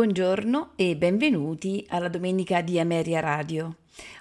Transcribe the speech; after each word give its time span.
Buongiorno 0.00 0.70
e 0.76 0.96
benvenuti 0.96 1.84
alla 1.90 2.08
domenica 2.08 2.62
di 2.62 2.80
Ameria 2.80 3.20
Radio. 3.20 3.76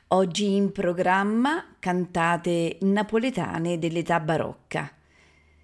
Oggi 0.09 0.53
in 0.53 0.73
programma 0.73 1.77
cantate 1.79 2.79
napoletane 2.81 3.79
dell'età 3.79 4.19
barocca. 4.19 4.93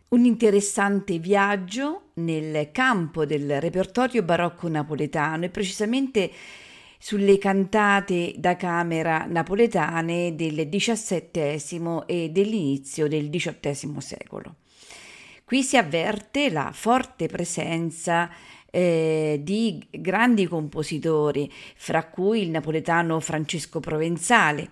Un 0.07 0.23
interessante 0.23 1.19
viaggio 1.19 2.11
nel 2.13 2.71
campo 2.71 3.25
del 3.25 3.59
repertorio 3.59 4.23
barocco 4.23 4.69
napoletano 4.69 5.43
e 5.43 5.49
precisamente 5.49 6.31
sulle 6.97 7.37
cantate 7.37 8.35
da 8.37 8.55
camera 8.55 9.25
napoletane 9.27 10.33
del 10.33 10.69
XVII 10.69 12.03
e 12.05 12.29
dell'inizio 12.29 13.09
del 13.09 13.29
XVIII 13.29 13.99
secolo. 13.99 14.55
Qui 15.43 15.61
si 15.61 15.75
avverte 15.75 16.49
la 16.49 16.71
forte 16.73 17.27
presenza 17.27 18.31
eh, 18.75 19.39
di 19.41 19.87
grandi 19.89 20.47
compositori, 20.47 21.49
fra 21.77 22.03
cui 22.07 22.41
il 22.41 22.49
napoletano 22.49 23.21
Francesco 23.21 23.79
Provenzale. 23.79 24.71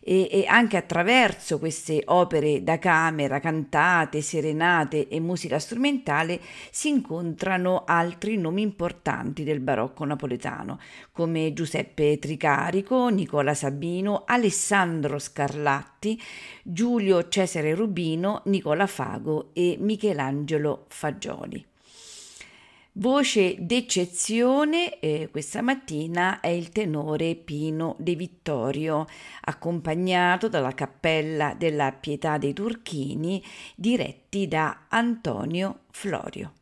E, 0.00 0.28
e, 0.30 0.44
anche 0.46 0.76
attraverso 0.78 1.58
queste 1.58 2.02
opere 2.06 2.62
da 2.62 2.78
camera, 2.78 3.40
cantate, 3.40 4.22
serenate 4.22 5.08
e 5.08 5.20
musica 5.20 5.58
strumentale 5.58 6.40
si 6.70 6.88
incontrano 6.88 7.84
altri 7.86 8.38
nomi 8.38 8.62
importanti 8.62 9.44
del 9.44 9.60
barocco 9.60 10.04
napoletano, 10.04 10.78
come 11.12 11.52
Giuseppe 11.52 12.18
Tricarico, 12.18 13.08
Nicola 13.08 13.52
Sabino, 13.52 14.24
Alessandro 14.26 15.18
Scarlatti, 15.18 16.18
Giulio 16.62 17.28
Cesare 17.28 17.74
Rubino, 17.74 18.42
Nicola 18.46 18.86
Fago 18.86 19.50
e 19.52 19.76
Michelangelo 19.78 20.86
Fagioli. 20.88 21.67
Voce 23.00 23.54
d'eccezione 23.60 24.98
eh, 24.98 25.28
questa 25.30 25.62
mattina 25.62 26.40
è 26.40 26.48
il 26.48 26.70
tenore 26.70 27.36
Pino 27.36 27.94
De 27.96 28.16
Vittorio, 28.16 29.06
accompagnato 29.42 30.48
dalla 30.48 30.74
Cappella 30.74 31.54
della 31.54 31.92
Pietà 31.92 32.38
dei 32.38 32.52
Turchini, 32.52 33.40
diretti 33.76 34.48
da 34.48 34.86
Antonio 34.88 35.82
Florio. 35.92 36.54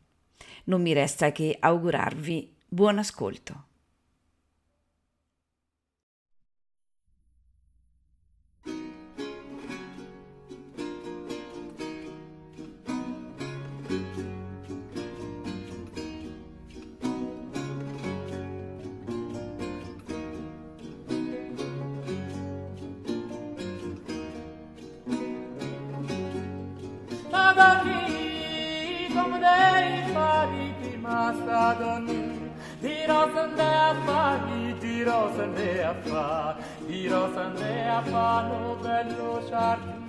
Non 0.65 0.83
mi 0.83 0.93
resta 0.93 1.31
che 1.31 1.57
augurarvi 1.59 2.53
buon 2.67 2.99
ascolto. 2.99 3.66
Mastadoni 31.17 32.53
Dirò 32.79 33.27
Sandeafa, 33.33 34.39
dirò 34.77 35.33
Sandeafa 35.35 36.57
Dirò 36.85 37.33
Sandeafa, 37.33 38.47
lo 38.47 38.77
bello 38.83 39.41
sciarpino 39.47 40.07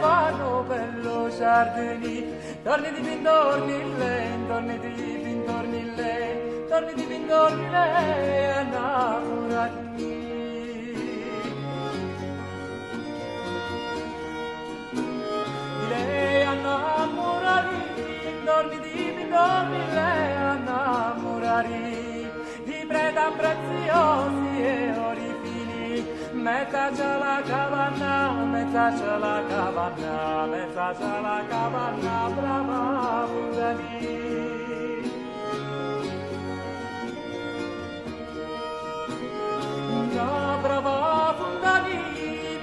fanno 0.00 0.62
bello 0.68 1.30
giardini, 1.36 2.24
torni 2.62 2.92
di 2.92 3.00
pintorni 3.00 3.96
lei, 3.96 4.46
torni 4.46 4.78
di 4.78 5.20
pintorni 5.22 5.94
lei. 5.94 6.27
torni 6.68 6.92
di 6.92 7.04
bindorni 7.04 7.70
lei 7.70 7.92
è 7.94 8.60
innamorati 8.60 9.86
di 9.96 10.16
lei 15.88 16.42
innamorati 16.42 17.76
torni 18.44 18.80
di 18.80 19.12
bindorni 19.16 19.78
lei 19.94 20.28
è 20.28 20.56
innamorati 20.58 22.30
di 22.64 22.84
preda 22.86 23.32
preziosi 23.34 24.62
e 24.62 24.94
ori 24.98 25.34
fini 25.42 26.04
metà 26.32 26.90
c'è 26.90 27.16
la 27.16 27.42
cavanna 27.46 28.32
metà 28.44 28.92
c'è 28.92 29.16
la 29.16 29.42
cavanna 29.48 30.46
metà 30.46 30.94
c'è 30.98 31.20
la 31.20 31.42
cavanna 31.48 32.28
brava 32.34 33.26
da 40.14 40.58
brava 40.62 41.34
fundani 41.38 41.98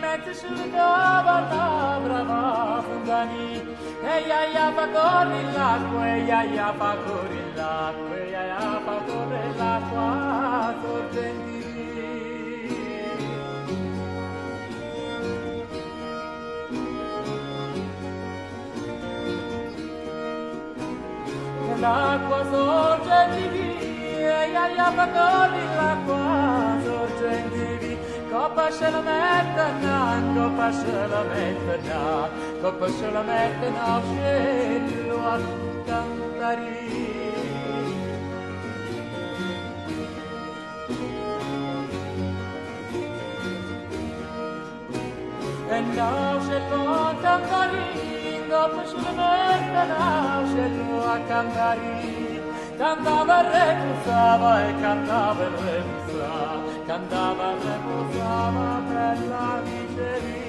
met 0.01 0.25
da 0.73 1.21
la 1.25 1.99
brava 2.03 2.83
fundani. 2.85 3.47
E 4.13 4.15
ya 4.29 4.41
ya 4.55 4.65
fa 4.75 4.85
corri 4.95 5.41
l'acqua 5.55 6.03
e 6.13 6.17
ya 6.29 6.41
ya 6.57 6.69
fa 6.79 6.91
corri 7.05 7.43
l'acqua 7.57 8.17
e 8.21 8.31
ya 8.33 8.43
ya 8.51 8.65
fa 8.85 8.95
corri 9.07 9.43
l'acqua 9.59 10.07
sorgenti. 10.81 11.53
L'acqua 21.83 22.39
sorge 22.51 23.19
di 23.33 23.43
via, 23.53 24.39
ia 24.53 24.65
ia 24.77 24.87
fa 24.97 25.05
corri 25.15 25.63
l'acqua 25.77 26.64
seviri 27.25 27.97
Copa 28.31 28.71
solamente 28.71 29.65
na, 29.81 30.21
copa 30.35 30.71
solamente 30.71 31.75
na 31.87 32.29
la 32.61 32.89
solamente 32.99 33.69
na, 33.75 33.97
uccello 33.97 35.17
a 35.33 35.37
cantare 35.87 36.83
E 45.67 45.81
now 45.95 46.37
uccello 46.37 46.81
a 47.09 47.15
cantare 47.21 47.85
Copa 48.49 48.83
solamente 48.85 49.81
na, 49.91 50.41
uccello 50.43 50.97
a 51.13 51.17
cantare 51.27 52.43
Cantava 52.77 53.35
e 53.39 53.49
recuzzava 53.55 54.51
e 54.67 54.73
cantava 54.81 55.43
e 55.43 55.49
recuzzava 55.63 56.04
cantava 56.85 57.53
e 57.53 57.77
posava 57.83 58.81
per 58.87 59.27
la 59.27 59.61
miseria. 59.65 60.43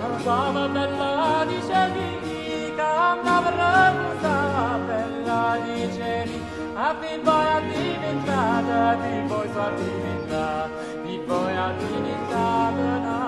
Cantava 0.00 0.68
per 0.68 0.90
la 0.98 1.44
miseria, 1.46 2.74
cantava 2.76 3.50
e 3.86 3.94
posava 4.00 4.78
per 4.86 5.10
la 5.24 5.58
miseria. 5.64 6.42
A 6.76 6.94
fin 7.00 7.20
poi 7.22 7.46
a 7.46 7.60
diventata, 7.60 8.94
di 8.94 9.28
voi 9.28 9.48
sua 9.52 9.70
divinità, 9.76 10.68
di 11.04 11.22
voi 11.24 11.56
a 11.56 11.72
divinità, 11.78 13.23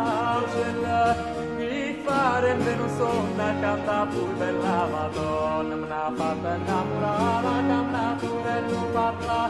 mare 2.16 2.52
nu 2.80 2.86
somna 2.98 3.48
cam 3.62 3.78
da 3.88 3.98
pulver 4.12 4.54
la 4.64 4.78
madon 4.92 5.68
mna 5.82 6.02
fata 6.18 6.52
namurala 6.66 7.54
cam 7.68 7.86
da 7.94 8.04
pulver 8.20 8.60
nu 8.70 8.80
parla 8.94 9.40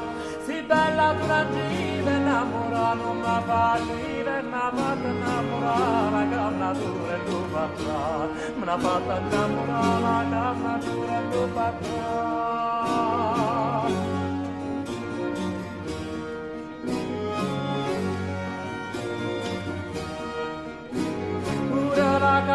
si 0.44 0.56
bella 0.70 1.08
turangive 1.18 2.14
namura 2.28 2.86
nu 3.00 3.10
ma 3.22 3.36
fallive 3.48 4.36
mna 4.48 4.64
fata 4.78 5.10
namurala 5.22 6.22
cam 6.32 6.52
da 6.62 6.70
pulver 6.80 7.20
nu 7.28 7.38
parla 7.52 8.00
mna 8.60 8.76
fata 8.84 9.16
namurala 9.32 10.16
cam 10.32 10.56
da 10.64 10.74
pulver 10.84 11.22
nu 11.32 11.42
parla 11.56 13.25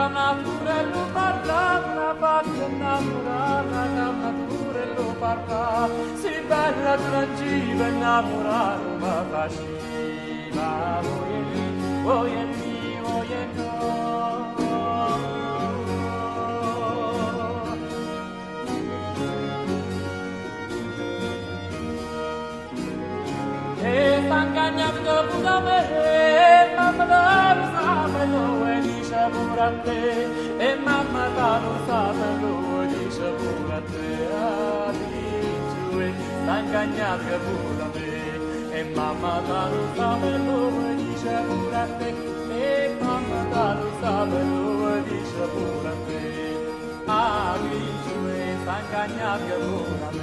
la 0.01 0.07
natura 0.07 0.80
e 0.80 0.83
da 0.83 0.88
naturello 0.88 1.07
parlava, 1.13 2.15
fatta 2.18 2.65
innamorata 2.65 3.86
da 3.98 4.09
naturello 4.21 5.15
parlava, 5.19 5.88
si 6.15 6.33
bella 6.48 6.95
trangiva 6.95 7.88
innamorata 7.88 8.89
ma 9.00 9.25
faceva, 9.30 11.01
voi 11.01 11.33
e 11.33 11.42
lì, 11.51 12.01
voi 12.01 12.33
e 12.33 12.45
lì, 12.45 12.98
voi 13.03 13.31
e 13.31 13.45
no. 13.56 13.69
E 23.83 24.21
manca 24.27 24.69
neanche 24.69 25.01
dopo 25.03 25.38
da 25.42 25.59
me, 25.59 26.74
mamma 26.75 27.06
da 27.06 27.51
i 29.21 30.57
e 30.57 30.75
mamma 30.83 31.25
ta 31.35 31.59
non 31.59 31.77
sa 31.85 32.12
perdo 32.18 32.85
di 32.89 33.12
shaburate, 33.12 34.09
tanganyaka 36.45 37.38
burame, 37.45 38.09
e 38.71 38.83
mamma 38.95 39.41
ta 39.47 39.62
non 39.69 39.88
sa 39.95 40.18
perdo 40.21 40.57
di 40.97 41.15
shaburate, 41.21 42.09
e 42.50 42.95
mamma 43.00 43.41
ta 43.51 43.73
non 43.73 43.91
sa 44.01 44.25
perdo 44.31 45.01
di 45.07 45.19
shaburate, 45.31 46.21
a 47.06 47.57
vincere, 47.62 48.57
tanganyaka 48.65 49.56
burame. 49.59 50.20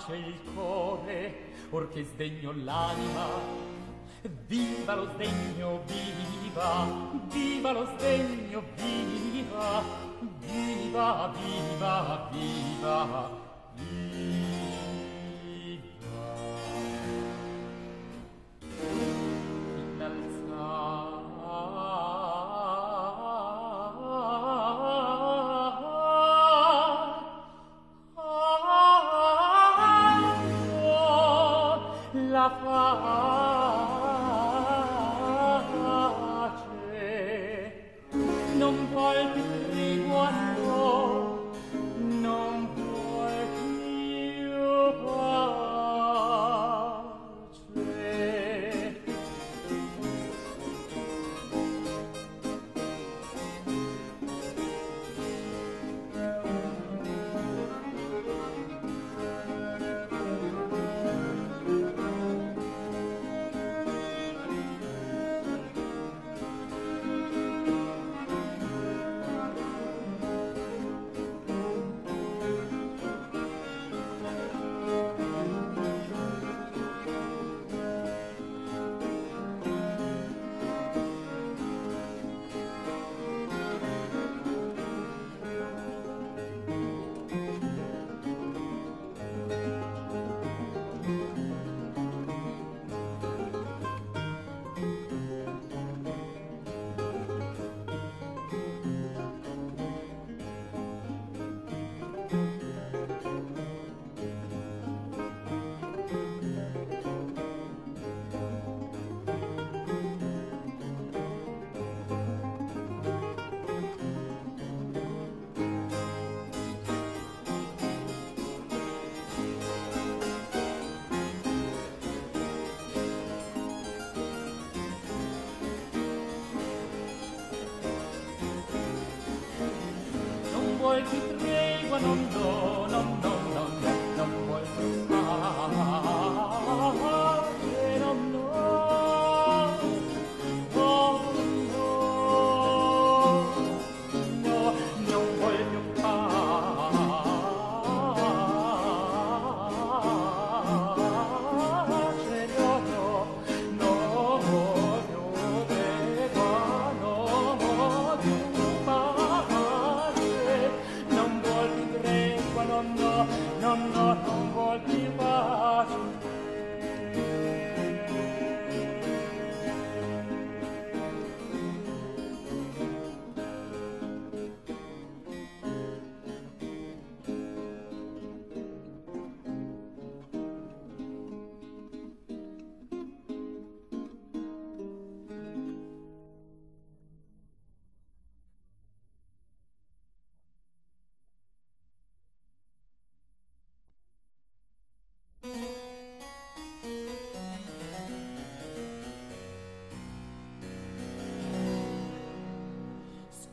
pace 0.00 0.16
il 0.16 0.40
cuore 0.54 1.34
or 1.70 1.88
che 1.88 2.04
sdegno 2.04 2.52
l'anima. 2.64 3.26
Viva 4.46 4.94
lo 4.94 5.08
sdegno 5.14 5.82
viva 5.86 6.86
viva 7.30 7.72
lo 7.72 7.86
sdegno 7.96 8.62
viva, 8.76 9.82
viva 10.38 11.32
viva 11.34 12.28
viva. 12.30 12.30
viva 12.30 13.39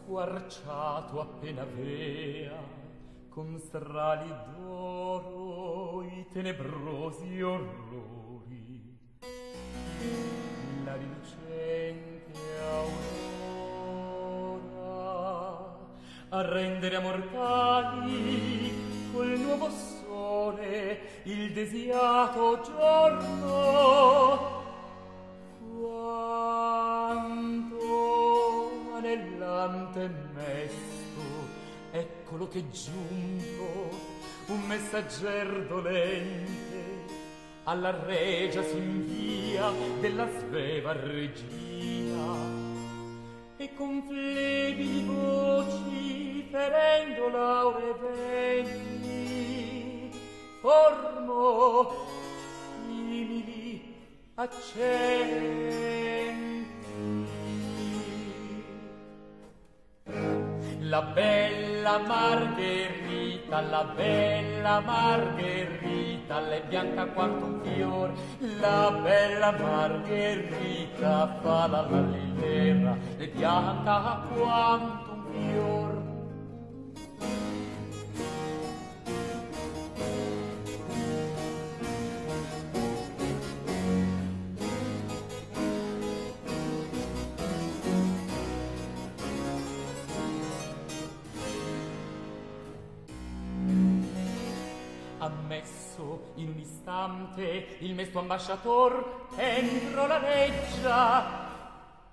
squarciato 0.08 1.20
appena 1.20 1.66
vea 1.66 2.58
con 3.28 3.60
strali 3.60 4.34
d'oro 4.56 6.02
i 6.04 6.26
tenebrosi 6.32 7.42
orrori. 7.42 8.98
La 10.86 10.96
rilucente 10.96 12.40
aurora 12.72 13.18
a 16.30 16.42
rendere 16.42 16.96
a 16.96 17.02
mortali 17.02 18.72
col 19.12 19.38
nuovo 19.38 19.70
sole 19.70 21.00
il 21.24 21.52
desiato 21.52 22.62
giorno 22.62 23.67
giunto 32.72 33.90
un 34.48 34.62
messagger 34.68 35.66
dolente 35.68 37.06
alla 37.64 37.92
regia 38.06 38.64
s'invia 38.64 39.70
della 40.00 40.28
sveva 40.40 40.94
regina. 40.94 42.36
E 43.58 43.74
con 43.76 44.04
flebili 44.08 45.04
voci 45.04 46.48
ferendo 46.50 47.30
l'aure 47.30 47.94
venti 48.00 50.10
formo 50.62 51.92
simili 52.86 53.96
accenti. 54.36 55.86
La 60.82 61.02
bella 61.02 61.77
Margherita, 61.96 63.62
la 63.62 63.84
bella 63.96 64.82
Margherita, 64.82 66.40
le 66.42 66.62
bianca 66.68 67.06
quanto 67.06 67.46
un 67.46 67.62
fior. 67.64 68.12
La 68.60 68.92
bella 69.02 69.52
Margherita 69.52 71.40
fa 71.42 71.68
la 71.68 71.88
lillera, 71.88 72.98
le 73.18 73.28
bianca 73.28 74.22
quanto 74.34 75.07
istante 97.08 97.78
il 97.80 97.94
mesto 97.94 98.20
ambasciator 98.20 99.28
entro 99.36 100.08
la 100.08 100.20
reggia. 100.20 101.46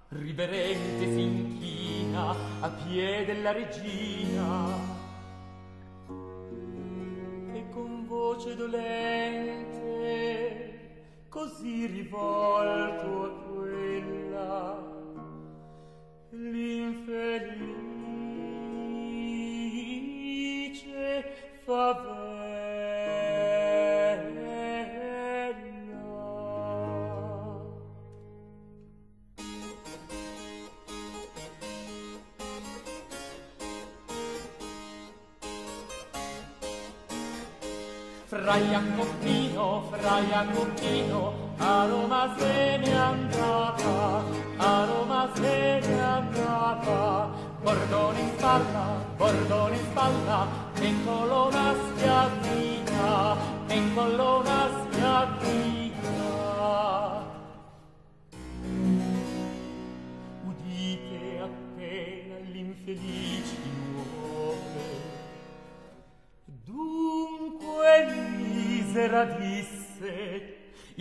Riverente 0.09 1.13
s'inchina 1.13 2.35
a 2.61 2.69
piede 2.69 3.41
la 3.41 3.53
regina. 3.53 4.93
E 7.53 7.69
con 7.71 8.07
voce 8.07 8.55
dolente 8.55 9.73
così 11.29 11.87
rivolto 11.87 13.25
a 13.25 13.31
quella 13.49 14.94
fra 38.55 38.61
Jacopino, 38.61 39.83
fra 39.91 40.21
Jacopino, 40.21 41.33
a 41.59 41.87
Roma 41.87 42.35
se 42.39 42.79
ne 42.79 42.97
andata, 42.97 44.23
a 44.59 44.85
Roma 44.85 45.29
se 45.35 45.81
ne 45.85 46.01
andata. 46.01 47.31
Bordone 47.63 48.21
in 48.21 48.31
spalla, 48.37 49.05
bordone 49.17 49.77
in 49.77 49.85
spalla, 49.91 50.47
e 50.79 50.95
colonna 51.05 51.75
schiavina. 51.97 52.64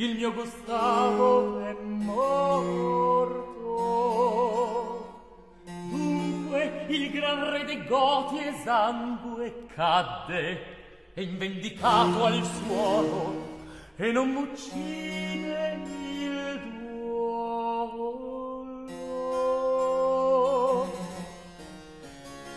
il 0.04 0.16
mio 0.18 0.34
Gustavo 0.34 1.60
è 1.60 1.74
morto. 1.82 3.42
Dunque 5.64 6.86
il 6.90 7.10
gran 7.12 7.50
re 7.50 7.64
dei 7.64 7.86
Goti 7.86 8.40
esangue 8.40 9.66
cadde 9.74 11.14
e 11.14 11.24
invendicato 11.24 12.26
al 12.26 12.44
suolo 12.44 13.62
e 13.96 14.12
non 14.12 14.30
m'uccide 14.30 15.80
il 16.20 16.60
duolo. 16.82 18.22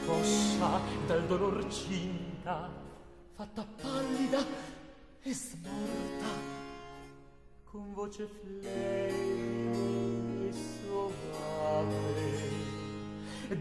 Coscia 0.05 0.81
dal 1.07 1.25
dolor 1.27 1.69
cinta, 1.69 2.69
fatta 3.35 3.65
pallida 3.81 4.45
e 5.23 5.33
smorta, 5.33 6.55
con 7.77 7.93
voce 7.93 8.27
flei 8.41 9.13
suave 10.51 11.85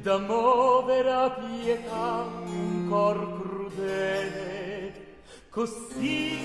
da 0.02 0.18
movera 0.20 1.24
a 1.24 1.32
pietà 1.32 2.26
un 2.46 2.88
cor 2.88 3.42
crudele 3.42 5.18
così 5.50 6.38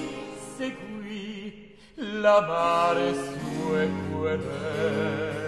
seguì 0.56 1.76
la 1.94 2.40
mare 2.40 3.14
sue 3.14 3.88
querele 4.10 5.39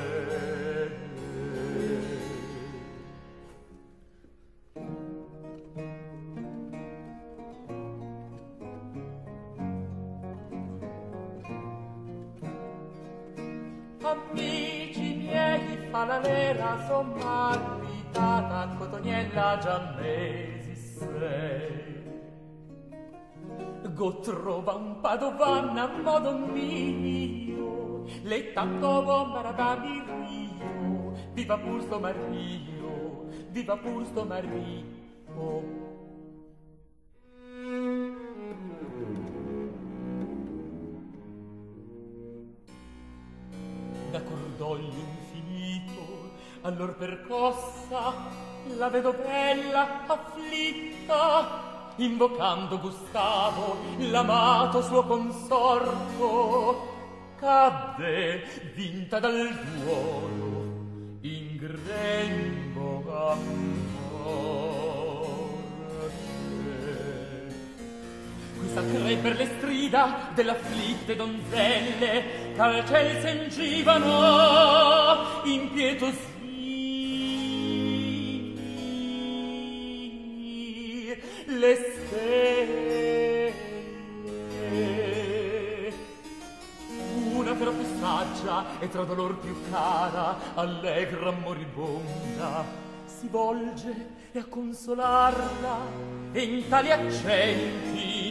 la 16.05 16.19
vera 16.19 16.85
sommarmitata 16.87 18.75
cotoniella 18.77 19.95
mesi 19.97 20.75
sei. 20.75 21.91
Go 23.95 24.21
trova 24.21 24.75
un 24.75 25.01
padovanna 25.01 25.83
a 25.85 26.03
modo 26.03 26.37
mio, 26.37 28.05
le 28.23 28.53
tanto 28.53 29.03
bombara 29.03 29.53
da 29.53 29.77
mi 29.77 30.03
rio, 30.07 31.13
viva 31.35 31.59
pur 31.59 31.99
Mario, 32.01 33.27
viva 33.51 33.77
pur 33.77 34.25
Mario. 34.27 35.03
da 44.13 44.21
cordoglio 44.21 45.07
marito 45.83 46.31
allor 46.63 46.95
percossa 46.97 48.15
la 48.77 48.89
vedo 48.89 49.13
bella 49.13 50.07
afflitta? 50.07 51.71
Invocando 51.97 52.79
Gustavo 52.79 53.77
l'amato 53.99 54.83
suo 54.83 55.05
consorto 55.05 56.89
cadde 57.37 58.73
vinta 58.75 59.19
dal 59.19 59.53
duolo 59.77 61.19
in 61.23 61.57
grembo. 61.59 62.61
Saprei 68.73 69.17
per 69.19 69.37
le 69.37 69.47
strida 69.59 70.31
dell'afflitte 70.35 71.15
donzelle 71.15 72.55
Ch'al 72.57 72.87
ciel 72.87 73.21
s'engivano 73.21 74.01
impietosì 75.45 76.31
Le 81.47 81.77
stelle 81.77 83.53
Una 87.35 87.53
però 87.53 87.73
più 87.73 87.85
saggia 88.01 88.81
e 88.81 88.89
tra 88.89 89.05
dolor 89.05 89.37
più 89.39 89.55
cara 89.71 90.55
Allegra 90.55 91.31
moribonda 91.31 92.65
si 93.05 93.29
volge 93.29 94.21
e 94.33 94.39
a 94.39 94.45
consolarla 94.49 95.79
e 96.33 96.41
in 96.41 96.69
tali 96.69 96.91
accenti 96.91 98.22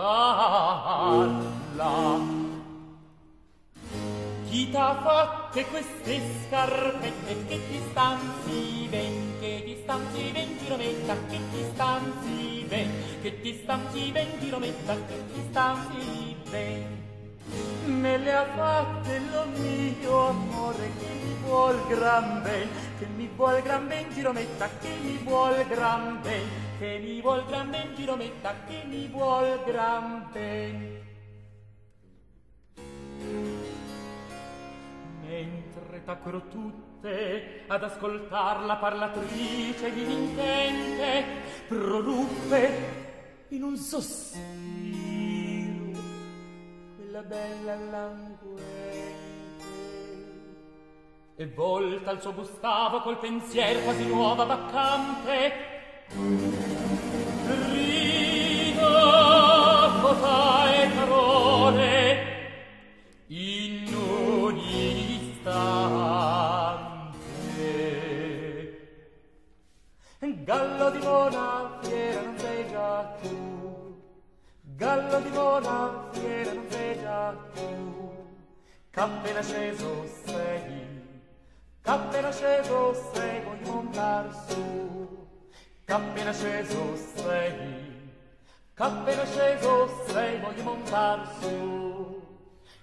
palla 0.00 1.92
chi 4.48 4.70
t'ha 4.70 4.96
fatte 5.02 5.64
queste 5.66 6.20
scarpette? 6.46 7.46
Che 7.46 7.60
ti 7.68 7.80
stanzi 7.90 8.88
ben 8.88 9.38
che 9.40 9.62
ti 9.64 9.76
stanzi 9.82 10.30
ben 10.32 10.58
girometta 10.58 11.14
che 11.28 11.38
ti 11.52 11.64
stanzi 11.72 12.64
ben 12.66 12.90
che 13.20 13.40
ti 13.40 13.60
stanzi 13.62 14.10
ben 14.10 14.38
girometta 14.40 14.94
che 15.06 15.24
ti 15.32 15.40
stanzi 15.50 16.36
ben 16.50 17.09
me 17.86 18.18
le 18.18 18.32
ha 18.32 18.44
fatte 18.44 19.20
lo 19.32 19.46
mio 19.46 20.28
amore 20.28 20.90
che 20.98 21.08
mi 21.22 21.34
vuol 21.42 21.86
gran 21.88 22.42
ben 22.42 22.68
che 22.98 23.06
mi 23.06 23.28
vuol 23.34 23.62
gran 23.62 23.86
ben 23.88 24.10
girometta 24.12 24.68
che 24.80 24.96
mi 25.02 25.16
vuol 25.24 25.66
gran 25.66 26.20
ben 26.22 26.68
che 26.80 26.98
mi 26.98 27.20
vuol 27.20 27.44
gran 27.44 27.68
ben 27.68 27.94
girometta 27.94 28.54
che 28.66 28.84
mi 28.86 29.06
vuol 29.08 29.62
gran 29.66 30.30
ben. 30.32 30.98
Mentre 35.20 36.02
tacquero 36.02 36.48
tutte 36.48 37.64
ad 37.66 37.82
ascoltar 37.82 38.64
la 38.64 38.76
parlatrice 38.76 39.92
di 39.92 40.10
intente 40.10 41.24
proruppe 41.68 43.46
in 43.48 43.62
un 43.62 43.76
sospiro 43.76 45.09
bella 47.20 47.22
bella 47.22 47.74
languente. 47.90 49.18
E 51.36 51.46
volta 51.48 52.10
al 52.10 52.20
suo 52.20 52.34
Gustavo 52.34 53.00
col 53.00 53.18
pensier 53.18 53.82
quasi 53.82 54.06
nuova 54.06 54.44
vaccante. 54.44 55.52
Rido 57.72 58.88
cota 60.02 60.74
e 60.74 60.88
parole 60.88 62.26
in 63.28 63.94
un 63.94 64.56
istante. 64.56 65.58
Gallo 70.44 70.90
di 70.90 70.98
mona 70.98 71.78
fiera 71.80 72.20
non 72.22 72.38
sei 72.38 72.66
tu 73.22 73.59
gallo 74.80 75.20
di 75.20 75.28
mona 75.28 76.08
fiera 76.10 76.52
non 76.54 76.64
sveglia 76.70 77.36
tu 77.52 77.68
Cappena 78.90 79.42
sceso 79.42 80.06
sei 80.24 80.88
cappena 81.82 82.30
sceso 82.32 82.94
sei 83.12 83.42
voglio 83.44 83.72
montar 83.72 84.24
su. 84.46 85.26
Cappena 85.84 86.32
sceso 86.32 86.96
sei 87.14 87.52
cappena 88.72 89.24
sceso 89.26 90.04
sei 90.06 90.40
voglio 90.40 90.62
montar 90.62 91.18
su. 91.40 92.22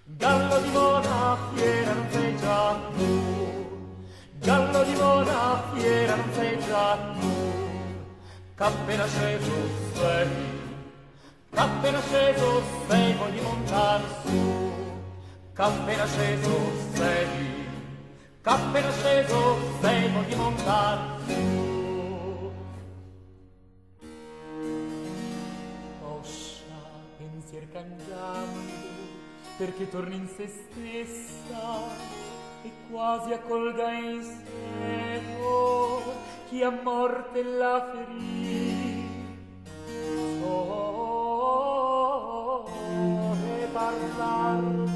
Gallo 0.04 0.62
di 0.62 0.70
mona 0.70 1.38
fiera 1.54 1.94
non 1.94 2.08
sveglia 2.12 2.80
tu 2.96 3.14
Gallo 4.48 4.84
di 4.84 4.96
mona 4.96 5.64
fiera 5.74 6.16
non 6.16 6.32
sveglia 6.32 6.98
tu 7.20 7.34
Cappena 8.56 9.06
sceso 9.08 9.56
sei 9.96 10.57
cappena 11.52 12.02
sceso 12.02 12.62
sei, 12.88 13.14
voglio 13.14 13.44
montar 13.44 14.02
su. 14.24 14.72
Cappena 15.54 16.06
sceso 16.06 16.72
sei, 16.94 17.28
cappena 18.42 18.92
sceso 18.92 19.58
sei, 19.82 20.12
voglio 20.12 20.38
montar 20.38 21.20
su. 21.26 21.58
cangiando 27.78 28.60
perché 29.58 29.90
torni 29.90 30.16
in 30.16 30.28
se 30.28 30.48
stessa 30.48 31.80
e 32.64 32.72
quasi 32.90 33.34
accolga 33.34 33.92
in 33.92 34.24
sé 34.24 35.22
chi 36.50 36.64
a 36.64 36.70
morte 36.70 37.44
la 37.44 37.92
ferì 37.92 38.67
love. 44.48 44.87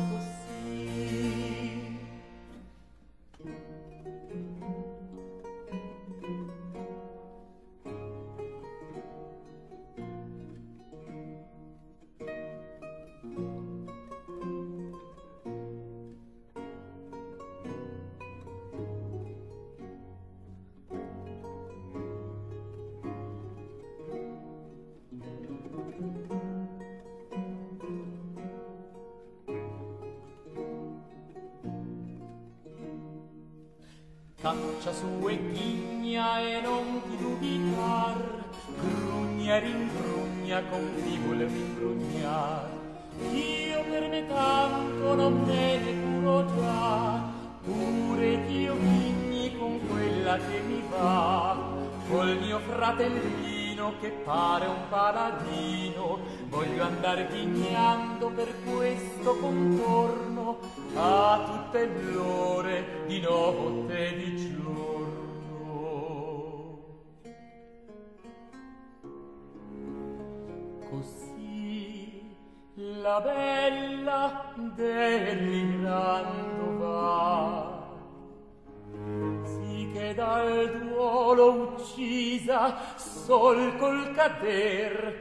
cader 84.39 85.13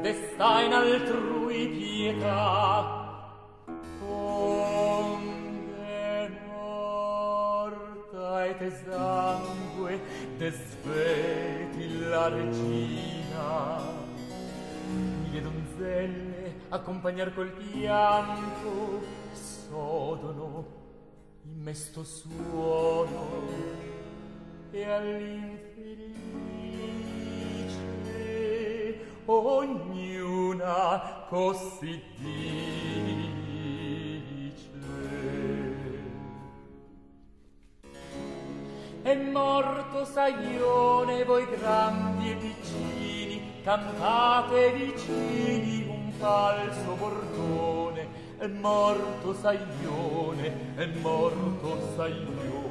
desta 0.00 0.62
in 0.62 0.72
altrui 0.72 1.68
pietà. 1.68 3.00
Onde 4.00 5.10
morta 6.46 8.44
et 8.46 8.72
sangue 8.84 10.00
desveti 10.38 11.98
la 12.08 12.28
regina. 12.28 13.80
Le 15.30 15.40
donzelle 15.40 16.54
accompagnar 16.68 17.32
col 17.34 17.52
pianto 17.52 19.02
sodono 19.32 20.80
in 21.44 21.62
mesto 21.62 22.04
suono 22.04 23.48
e 24.70 24.84
all'infinito 24.84 26.61
ognuna 29.32 31.26
così 31.28 32.02
dice. 32.16 32.72
È 39.02 39.14
morto 39.14 40.04
Saione, 40.04 41.24
voi 41.24 41.44
grandi 41.46 42.30
e 42.30 42.36
piccini, 42.36 43.62
cantate 43.64 44.72
vicini 44.72 45.86
un 45.88 46.12
falso 46.12 46.94
bordone. 46.94 48.06
È 48.38 48.46
morto 48.46 49.34
Saione, 49.34 50.74
è 50.76 50.86
morto 51.00 51.78
Saione. 51.96 52.61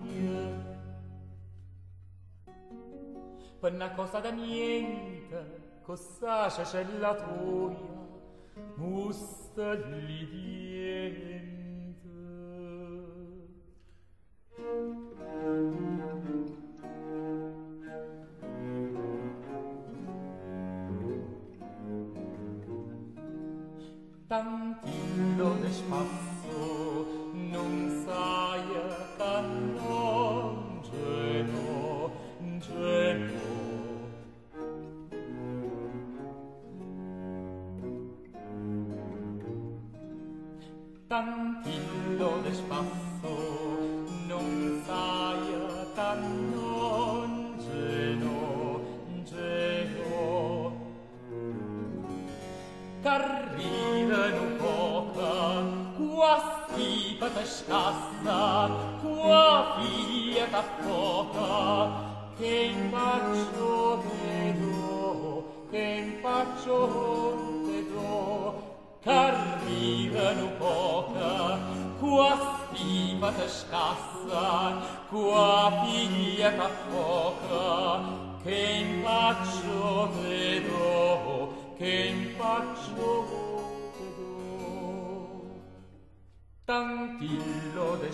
niente 0.00 0.78
per 3.58 3.72
una 3.72 3.90
cosa 3.92 4.20
da 4.20 4.30
niente 4.30 5.80
cosa 5.82 6.46
c'è 6.48 6.84
la 6.98 7.14
tua 7.14 7.74
musta 8.76 9.72
lì 9.74 10.28
diente 10.28 11.54
Tantino 24.28 25.54
de 25.60 25.70
spazio 25.70 26.15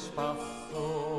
passou. 0.09 1.12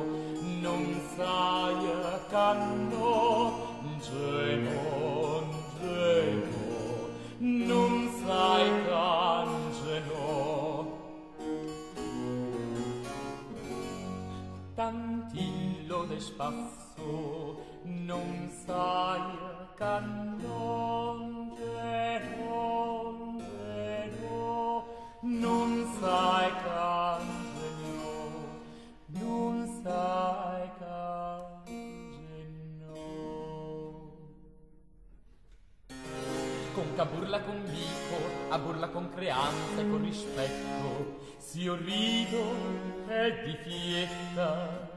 di 43.29 43.57
fiesta 43.63 44.91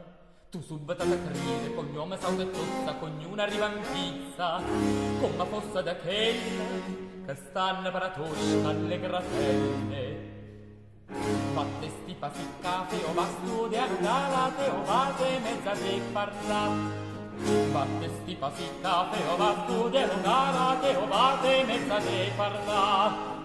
tu 0.50 0.60
subito 0.60 1.04
da 1.04 1.16
crede 1.16 1.74
cognome 1.74 2.16
sa 2.18 2.28
tozza 2.28 2.94
cognuna 2.98 3.44
rivampizza 3.44 4.60
come 5.20 5.44
fossa 5.50 5.82
da 5.82 5.96
chella 5.96 6.64
che 7.26 7.34
stanno 7.34 7.90
per 7.90 8.12
tosca 8.14 8.68
alle 8.68 9.00
graselle 9.00 10.34
fatte 11.56 11.88
sti 11.88 12.14
pasiccate 12.18 12.96
o 13.08 13.12
vasto 13.14 13.68
a 13.72 13.82
andalate 13.82 14.68
o 14.68 14.82
vate 14.84 15.38
mezza 15.40 15.72
de 15.72 16.00
parla. 16.12 16.62
Fatte 17.72 18.08
sti 18.08 18.34
pasiccate 18.34 19.18
o 19.32 19.36
vasto 19.36 19.88
de 19.88 20.02
andalate 20.02 20.96
o 20.96 21.06
vate 21.06 21.64
mezza 21.64 21.98
de 22.00 22.32
parla. 22.36 23.35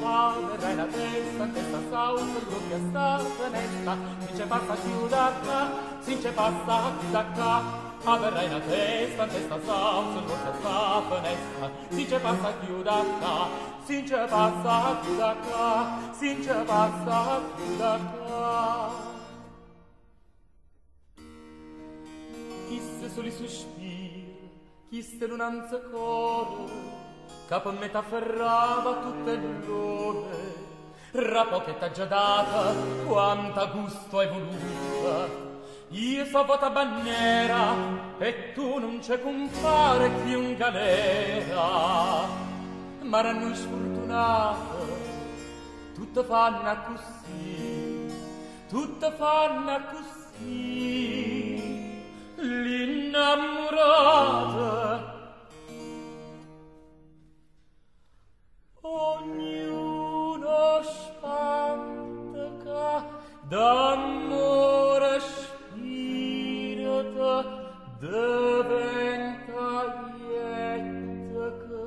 Madre 0.00 0.74
la 0.74 0.86
testa, 0.86 1.46
questa 1.48 1.80
salsa, 1.90 2.38
il 2.38 2.46
gruppo 2.46 2.74
è 2.74 2.80
stata 2.88 3.48
nesta, 3.48 3.96
si 4.26 4.32
c'è 4.32 4.46
passa 4.46 4.74
più 4.74 5.08
da 5.08 5.32
qua, 5.42 5.70
si 6.00 6.18
c'è 6.18 6.32
passa 6.32 6.92
da 7.10 7.24
qua. 7.34 7.88
Avrai 8.02 8.48
la 8.48 8.60
testa, 8.60 9.26
testa 9.26 9.60
salsa, 9.62 10.18
il 10.18 10.24
gruppo 10.24 10.50
è 10.50 10.54
stata 10.58 11.20
nesta, 11.20 11.70
si 11.90 12.06
c'è 12.06 12.20
passa 12.20 12.52
più 12.52 12.82
da 12.82 13.04
qua, 13.18 13.48
si 13.84 14.02
c'è 14.02 14.26
passa 14.26 14.96
più 15.02 15.16
da 15.16 15.36
qua, 15.46 15.98
si 16.18 16.38
c'è 16.38 16.64
passa 16.64 17.40
più 17.54 17.76
da 17.76 17.98
qua. 17.98 19.08
Chiste 22.68 23.10
soli 23.10 23.30
sospiri, 23.30 24.50
chiste 24.88 25.26
lunanza 25.26 25.78
coro, 25.90 26.68
Capon 27.50 27.76
metaferrava 27.78 29.02
tutte 29.02 29.40
due, 29.66 30.54
rapochetta 31.10 31.90
già 31.90 32.04
data, 32.04 32.72
quanta 33.04 33.64
gusto 33.64 34.20
hai 34.20 34.28
voluta. 34.28 35.26
Io 35.88 36.24
so 36.26 36.44
vota 36.44 36.70
banniera, 36.70 37.74
e 38.18 38.52
tu 38.52 38.78
non 38.78 39.00
c'è 39.00 39.20
compare 39.20 40.12
chi 40.22 40.34
un 40.34 40.54
galera. 40.54 42.28
Ma 43.00 43.20
ranno 43.20 43.52
sfortunato, 43.52 44.86
tutto 45.92 46.22
fanno 46.22 46.76
così, 46.86 48.14
tutto 48.68 49.10
fanno 49.10 49.76
così. 49.90 51.98
L'innamorata 52.36 55.09
ognuno 58.92 60.82
spantaca 60.82 62.26
d'amore 63.48 65.20
spirito 65.20 66.48
diventa 67.98 69.68
lieta 70.16 71.46
che 71.60 71.84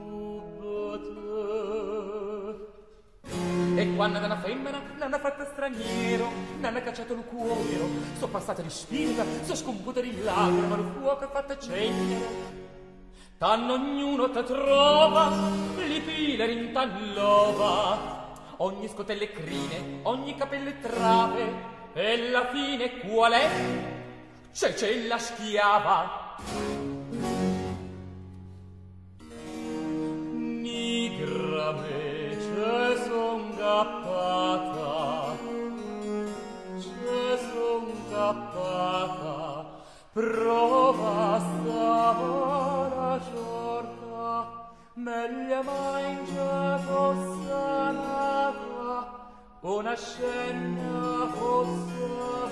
E 3.76 3.94
quando 3.96 4.18
da 4.18 4.26
una 4.26 4.38
femmina 4.40 4.82
ha 5.14 5.18
fatto 5.18 5.44
straniero 5.44 6.28
ha 6.62 6.72
cacciato 6.82 7.12
il 7.12 7.24
cuore 7.24 7.78
so 8.18 8.28
passata 8.28 8.62
di 8.62 8.70
spirita 8.70 9.24
so 9.42 9.54
scomputa 9.54 10.00
di 10.00 10.22
lacrima 10.22 10.76
il 10.76 10.92
fuoco 10.98 11.24
è 11.24 11.28
fatta 11.30 11.58
cendere 11.58 12.72
Tan 13.36 13.68
ognuno 13.68 14.30
te 14.30 14.44
trova, 14.44 15.28
li 15.76 16.00
piler 16.00 16.50
in 16.50 16.72
tallova, 16.72 18.32
ogni 18.58 18.86
scotelle 18.88 19.32
crine, 19.32 19.98
ogni 20.04 20.36
capelle 20.36 20.78
trave, 20.78 21.72
e 21.94 22.30
la 22.30 22.46
fine 22.46 23.00
qual 23.00 23.32
è? 23.32 23.50
C'è 24.52 24.72
c'è 24.74 25.06
la 25.08 25.18
schiava. 25.18 26.36
Nigra 30.62 31.72
me 31.72 32.36
c'è 32.38 32.96
son 33.04 33.56
gappata, 33.56 35.36
c'è 36.78 37.36
son 37.50 37.92
gappata, 38.10 39.82
prova 40.12 41.34
a 41.34 41.40
giorta, 43.18 44.70
meglio 44.94 45.62
mangia 45.62 46.78
fosse 46.78 47.92
nata, 47.92 49.28
una 49.60 49.94
scena 49.94 51.26
fosse 51.32 52.06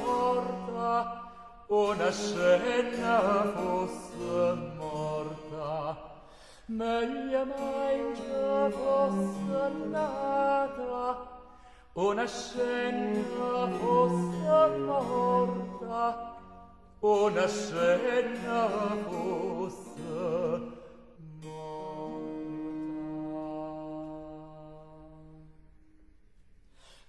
morta, 0.04 1.30
una 1.68 2.10
scena 2.10 3.52
fosse 3.54 4.54
morta. 4.76 6.10
Meglio 6.66 7.44
mangia 7.44 8.70
fosse 8.70 9.72
nata, 9.90 11.16
una 11.94 12.26
scena 12.26 13.68
fosse 13.78 14.78
morta, 14.78 16.31
una 17.02 17.48
scena 17.48 18.68
fosse 19.08 19.90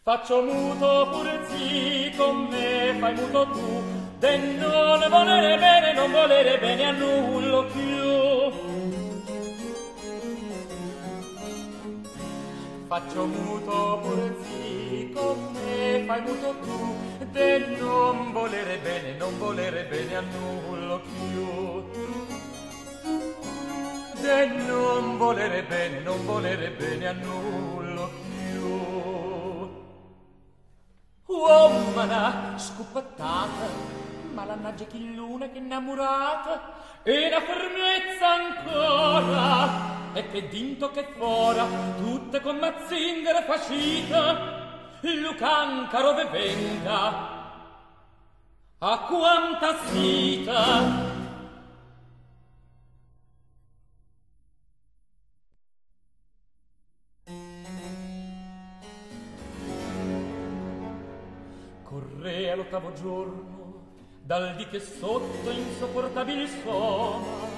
Faccio 0.02 0.42
muto 0.42 1.08
pure 1.12 1.46
zi 1.48 2.12
con 2.18 2.48
me 2.48 2.94
fai 3.00 3.14
muto 3.14 3.48
tu, 3.52 3.82
de 4.20 4.38
non 4.38 5.00
volere 5.10 5.58
bene, 5.58 5.94
non 5.94 6.12
volere 6.12 6.60
bene 6.60 6.86
a 6.88 6.92
nullo 6.92 7.66
più. 7.68 8.52
Faccio 12.88 13.26
muto 13.26 14.00
pure 14.04 14.36
zi 14.42 15.10
con 15.16 15.38
me 15.54 16.04
fai 16.06 16.22
muto 16.22 16.54
tu, 16.64 16.93
de 17.34 17.58
non 17.80 18.32
volere 18.32 18.78
bene, 18.78 19.14
non 19.18 19.38
volere 19.40 19.86
bene 19.86 20.16
a 20.16 20.22
nullo 20.22 21.02
più. 21.02 21.90
De 24.22 24.46
non 24.46 25.18
volere 25.18 25.64
bene, 25.64 26.00
non 26.02 26.24
volere 26.26 26.70
bene 26.70 27.08
a 27.08 27.12
nullo 27.14 28.12
più. 28.22 28.72
Uomana 31.26 32.54
scopattata, 32.56 33.68
ma 34.34 34.46
la 34.46 34.74
chi 34.76 35.16
luna 35.16 35.50
che 35.50 35.58
innamorata, 35.58 37.02
e 37.02 37.30
la 37.30 37.42
fermezza 37.42 38.30
ancora, 38.30 40.14
e 40.14 40.30
che 40.30 40.48
dinto 40.50 40.92
che 40.92 41.08
fora, 41.18 41.66
tutta 41.98 42.40
con 42.42 42.58
mazzingare 42.58 43.44
fascita, 43.44 44.63
Lucan 45.06 45.90
caro 45.90 46.14
venga 46.14 47.32
a 48.80 49.00
quanta 49.00 49.78
sita. 49.88 51.12
Correa 61.84 62.56
l'ottavo 62.56 62.94
giorno 62.94 63.84
dal 64.22 64.56
di 64.56 64.66
che 64.68 64.80
sotto 64.80 65.50
insopportabil 65.50 66.48
suona 66.62 67.52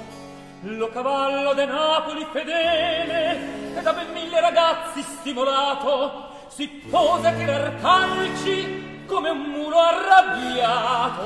lo 0.62 0.90
cavallo 0.90 1.54
de 1.54 1.66
Napoli 1.66 2.26
fedele 2.32 3.78
e 3.78 3.82
da 3.84 3.94
ben 3.94 4.12
mille 4.14 4.42
ragazzi 4.42 5.04
stimolato 5.04 6.25
si 6.48 6.68
pose 6.68 7.28
a 7.28 7.34
tirar 7.34 7.80
calci 7.80 9.04
come 9.06 9.30
un 9.30 9.42
muro 9.42 9.78
arrabbiato. 9.78 11.24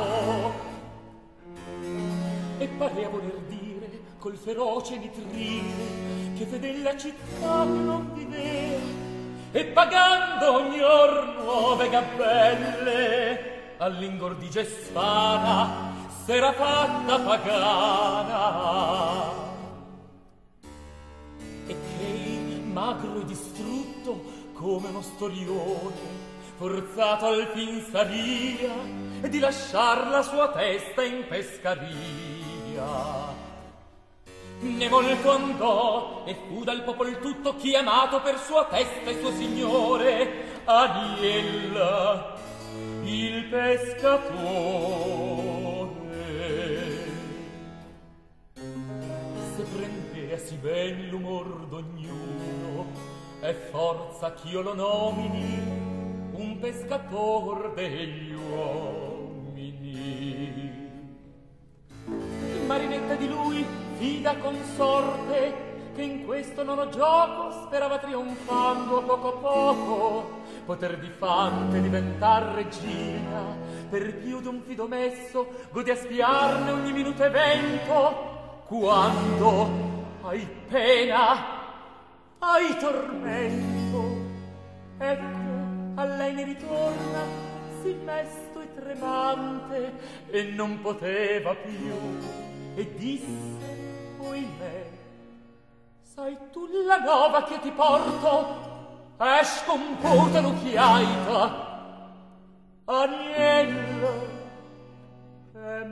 E 2.57 2.67
parea 2.67 3.09
voler 3.09 3.39
dire 3.47 4.01
col 4.17 4.35
feroce 4.35 4.97
nitrite 4.97 6.33
che 6.37 6.45
fedella 6.45 6.97
città 6.97 7.63
che 7.63 7.69
non 7.69 8.11
vivea 8.13 8.79
e 9.51 9.65
pagando 9.65 10.53
ogni 10.53 10.79
or 10.81 11.35
nuove 11.41 11.89
gabelle 11.89 13.75
all'ingordigia 13.77 14.63
spada 14.63 15.89
s'era 16.23 16.53
fatta 16.53 17.19
pagana. 17.19 18.67
E 21.65 21.75
che 21.75 22.61
magro 22.71 23.21
e 23.21 23.25
come 24.59 24.89
uno 24.89 25.01
storione 25.01 26.27
forzato 26.57 27.27
al 27.27 27.49
fin 27.53 27.81
saria 27.89 28.73
di 29.29 29.39
lasciar 29.39 30.09
la 30.09 30.21
sua 30.21 30.49
testa 30.49 31.01
in 31.01 31.23
pescaria 31.29 31.87
ne 34.59 34.89
molto 34.89 35.31
andò 35.31 36.23
e 36.25 36.35
fu 36.35 36.65
dal 36.65 36.83
popol 36.83 37.19
tutto 37.19 37.55
chiamato 37.55 38.21
per 38.21 38.37
sua 38.37 38.65
testa 38.65 39.09
e 39.09 39.19
suo 39.21 39.31
signore 39.31 40.47
Adiel 40.65 42.37
il 43.03 43.45
pescatore. 43.45 44.27
Se 49.55 49.63
prendea 49.75 50.37
si 50.37 50.55
ben 50.55 51.07
l'umor 51.07 51.65
d'ognuno 51.69 52.38
e 53.41 53.53
forza 53.53 54.33
ch'io 54.33 54.61
lo 54.61 54.73
nomini 54.73 55.87
un 56.33 56.57
pescator 56.59 57.73
degli 57.73 58.33
uomini. 58.33 59.27
Marinetta 62.65 63.15
di 63.15 63.27
lui 63.27 63.65
fida 63.97 64.35
consorte 64.37 65.67
che 65.95 66.01
in 66.01 66.25
questo 66.25 66.63
nono 66.63 66.89
gioco 66.89 67.65
sperava 67.65 67.97
trionfando 67.97 68.99
a 68.99 69.01
poco 69.01 69.27
a 69.27 69.37
poco 69.37 70.41
poter 70.65 70.99
di 70.99 71.09
fante 71.09 71.81
diventar 71.81 72.43
regina 72.53 73.57
per 73.89 74.15
più 74.17 74.39
d'un 74.39 74.61
fido 74.61 74.87
messo 74.87 75.47
gode 75.71 75.91
a 75.91 75.95
spiarne 75.95 76.71
ogni 76.71 76.93
minuto 76.93 77.23
evento 77.23 78.61
quando 78.67 79.69
hai 80.21 80.47
pena 80.67 81.58
ai 82.39 82.77
tormento. 82.77 84.27
Ecco 84.97 85.37
a 85.95 86.05
lei 86.05 86.33
ne 86.33 86.43
ritorna 86.43 87.47
si 87.81 87.93
mesto 88.03 88.61
e 88.61 88.73
tremante 88.73 89.93
e 90.29 90.43
non 90.43 90.81
poteva 90.81 91.53
più. 91.55 91.93
E 92.75 92.95
disse 92.95 94.17
oimè 94.19 94.85
sai 96.01 96.37
tu 96.51 96.67
la 96.85 96.97
nova 96.99 97.43
che 97.43 97.59
ti 97.59 97.71
porto? 97.71 98.67
È 99.17 99.43
scomputa 99.43 100.39
l'occhiaita 100.39 101.67
agnello 102.85 104.27
è 105.53 105.85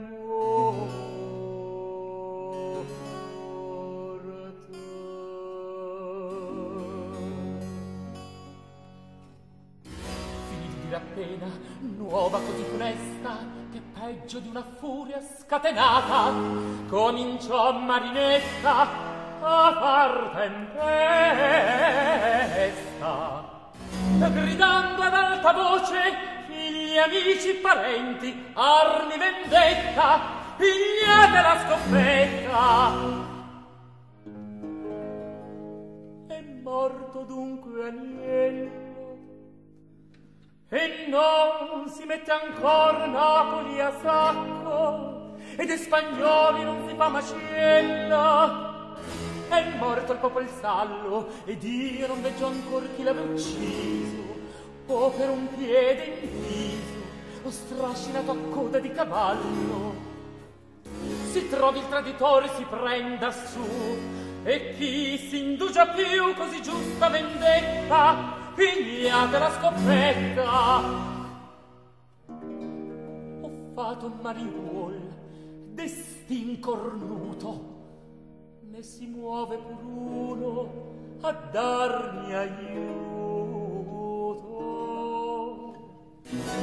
nuova 12.08 12.40
così 12.40 12.62
funesta 12.62 13.36
che 13.70 13.80
peggio 13.92 14.38
di 14.38 14.48
una 14.48 14.64
furia 14.78 15.20
scatenata 15.20 16.32
cominciò 16.88 17.72
Marinetta 17.72 18.80
a 19.40 19.72
far 19.78 20.30
tempesta. 20.34 20.86
Gridando 24.30 25.02
ad 25.02 25.12
alta 25.12 25.52
voce 25.52 26.00
figli, 26.46 26.96
amici, 26.96 27.52
parenti 27.60 28.46
armi, 28.54 29.18
vendetta 29.18 30.36
pigliate 30.56 31.42
la 31.42 31.58
scoppetta 31.66 33.16
è 36.26 36.42
morto 36.62 37.22
dunque 37.24 37.88
Aniello 37.88 38.87
E 40.70 41.06
non 41.08 41.88
si 41.88 42.04
mette 42.04 42.30
ancora 42.30 43.06
Napoli 43.06 43.80
a 43.80 43.90
sacco, 44.02 45.36
ed 45.56 45.70
e 45.70 45.76
spagnoli 45.78 46.62
non 46.62 46.86
si 46.86 46.94
fa 46.94 47.08
macella. 47.08 48.94
È 49.48 49.64
morto 49.78 50.12
il 50.12 50.18
popolo 50.18 50.46
sallo, 50.60 51.28
ed 51.46 51.62
io 51.62 52.06
non 52.06 52.20
veggio 52.20 52.48
ancor 52.48 52.86
chi 52.94 53.02
l'aveva 53.02 53.32
ucciso, 53.32 54.36
o 54.88 55.08
per 55.08 55.30
un 55.30 55.48
piede 55.56 56.04
in 56.20 56.42
viso, 56.42 56.98
o 57.44 57.50
strascinato 57.50 58.30
a 58.32 58.36
coda 58.50 58.78
di 58.78 58.92
cavallo. 58.92 59.94
Si 61.30 61.48
trovi 61.48 61.78
il 61.78 61.88
traditore, 61.88 62.50
si 62.56 62.66
prenda 62.68 63.30
su, 63.30 63.66
e 64.44 64.74
chi 64.76 65.16
si 65.16 65.38
indugia 65.38 65.86
più 65.86 66.34
così 66.34 66.60
giusta 66.60 67.08
vendetta, 67.08 68.37
pigliate 68.58 69.38
la 69.38 69.50
scoppetta 69.52 70.78
ho 73.40 73.50
fatto 73.72 74.06
un 74.06 74.18
mariuol 74.20 75.00
destin 75.74 76.58
cornuto. 76.58 77.76
Ne 78.62 78.82
si 78.82 79.06
muove 79.06 79.58
pur 79.58 79.84
uno 79.84 81.18
a 81.20 81.32
darmi 81.52 82.34
aiuto. 82.34 83.36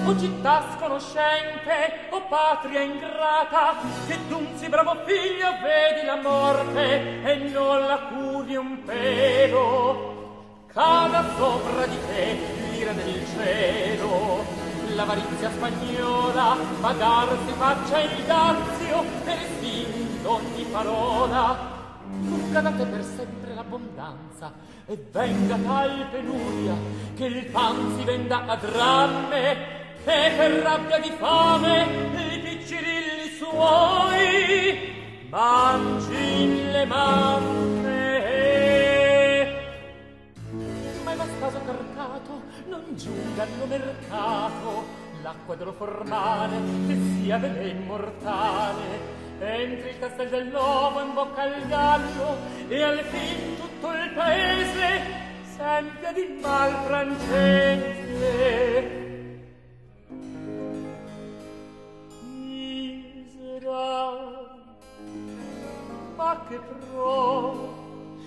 O 0.05 0.19
città 0.19 0.75
sconoscente 0.75 2.09
o 2.11 2.21
patria 2.27 2.81
ingrata 2.81 3.75
che 4.05 4.17
dunzi 4.27 4.67
bravo 4.67 4.95
figlio 5.05 5.49
vedi 5.63 6.05
la 6.05 6.17
morte 6.17 7.23
e 7.23 7.35
non 7.49 7.79
la 7.79 7.99
curi 8.11 8.55
un 8.57 8.83
pelo. 8.83 10.24
Cada 10.75 11.23
sopra 11.37 11.85
di 11.85 11.97
te 12.05 12.37
l'ira 12.69 12.91
del 12.91 13.25
cielo, 13.33 14.43
l'avarizia 14.93 15.49
spagnola, 15.49 16.57
pagarsi 16.81 17.53
faccia 17.55 17.99
il 18.01 18.23
dazio, 18.25 19.05
per 19.23 19.37
spinto 19.55 20.31
ogni 20.33 20.65
parola, 20.69 21.73
Fugga 22.27 22.59
da 22.59 22.71
te 22.71 22.85
per 22.87 23.03
sempre 23.05 23.53
l'abbondanza 23.53 24.51
e 24.85 24.97
venga 25.13 25.55
tal 25.55 26.07
penuria 26.11 26.73
che 27.15 27.25
il 27.25 27.45
pan 27.45 27.95
si 27.97 28.03
venda 28.03 28.45
a 28.45 28.55
dramme 28.57 29.51
e 29.51 29.57
per 30.03 30.51
rabbia 30.61 30.99
di 30.99 31.11
fame 31.17 31.83
i 32.33 32.39
piccirilli 32.39 33.29
suoi 33.37 35.27
mangi 35.29 36.69
le 36.69 36.85
mamme. 36.85 37.74
non 42.67 42.83
giungano 42.95 43.65
mercato 43.65 44.85
l'acqua 45.21 45.55
dello 45.55 45.73
formale 45.73 46.57
che 46.87 46.97
sia 47.17 47.37
velen 47.37 47.81
immortale. 47.81 49.23
Entri 49.39 49.89
il 49.89 49.99
castel 49.99 50.29
del 50.29 50.47
in 50.47 51.13
bocca 51.13 51.41
al 51.41 51.67
gallo 51.67 52.37
e 52.67 52.81
al 52.81 52.99
fin 52.99 53.57
tutto 53.57 53.91
il 53.91 54.11
paese 54.13 55.01
sente 55.55 56.13
di 56.13 56.39
mal 56.41 56.73
francese. 56.85 58.23
Ma 66.15 66.45
che 66.47 66.59
pro 66.59 67.83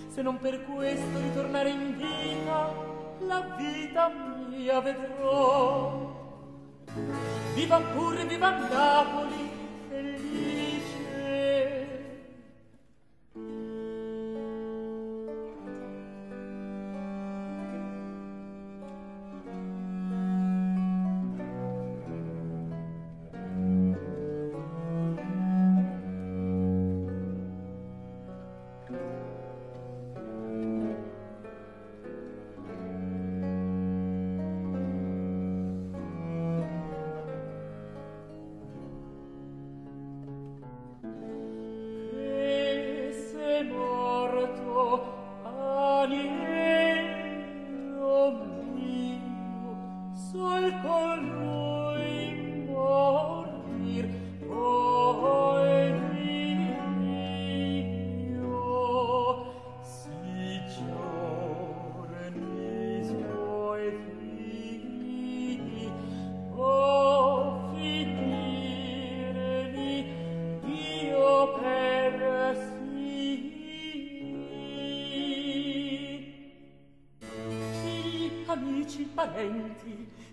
se 0.08 0.22
non 0.22 0.38
per 0.38 0.64
questo 0.64 1.18
ritornare 1.20 1.70
in 1.70 1.96
vita 1.96 2.87
la 3.26 3.40
vita 3.56 4.10
mia 4.48 4.80
vedrò 4.80 6.16
viva 7.54 7.80
pure 7.80 8.24
viva 8.24 8.50
Napoli 8.50 9.50
felice. 9.88 10.57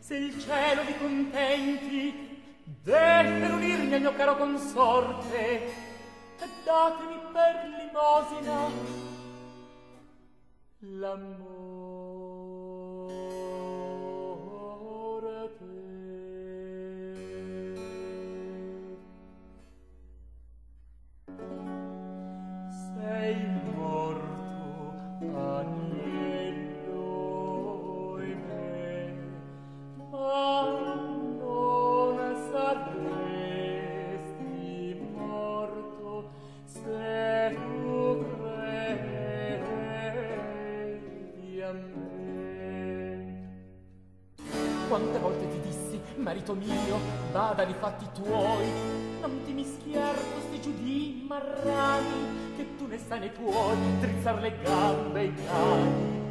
se 0.05 0.17
il 0.17 0.39
cielo 0.39 0.83
vi 0.83 0.95
contenti 0.99 2.13
per 2.83 3.25
unirmi 3.25 3.95
al 3.95 4.01
mio 4.01 4.13
caro 4.13 4.37
consorte 4.37 5.65
e 5.65 6.47
datemi 6.63 7.19
per 7.33 7.65
limosina. 7.75 8.69
L'amore 10.77 11.44
marito 46.45 46.53
mio, 46.53 46.99
vada 47.31 47.63
nei 47.63 47.73
fatti 47.73 48.05
tuoi, 48.13 48.67
non 49.19 49.41
ti 49.43 49.51
mischiar 49.53 50.13
questi 50.13 50.61
giudì 50.61 51.25
marrani, 51.27 52.53
che 52.55 52.75
tu 52.77 52.85
ne 52.85 52.99
sai 52.99 53.19
ne 53.19 53.29
puoi 53.29 53.75
drizzar 53.99 54.39
le 54.39 54.57
gambe 54.61 55.19
ai 55.19 55.33
cani. 55.33 56.23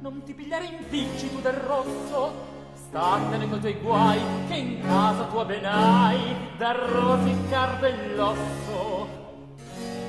Non 0.00 0.22
ti 0.24 0.32
pigliare 0.32 0.64
impicci 0.64 1.30
tu 1.30 1.40
del 1.40 1.52
rosso, 1.52 2.32
statene 2.72 3.48
coi 3.48 3.60
tuoi 3.60 3.74
guai, 3.74 4.20
che 4.48 4.54
in 4.54 4.80
casa 4.80 5.24
tua 5.24 5.44
ben 5.44 5.64
hai, 5.66 6.56
da 6.56 6.72
rosicar 6.72 7.78
dell'osso. 7.80 9.08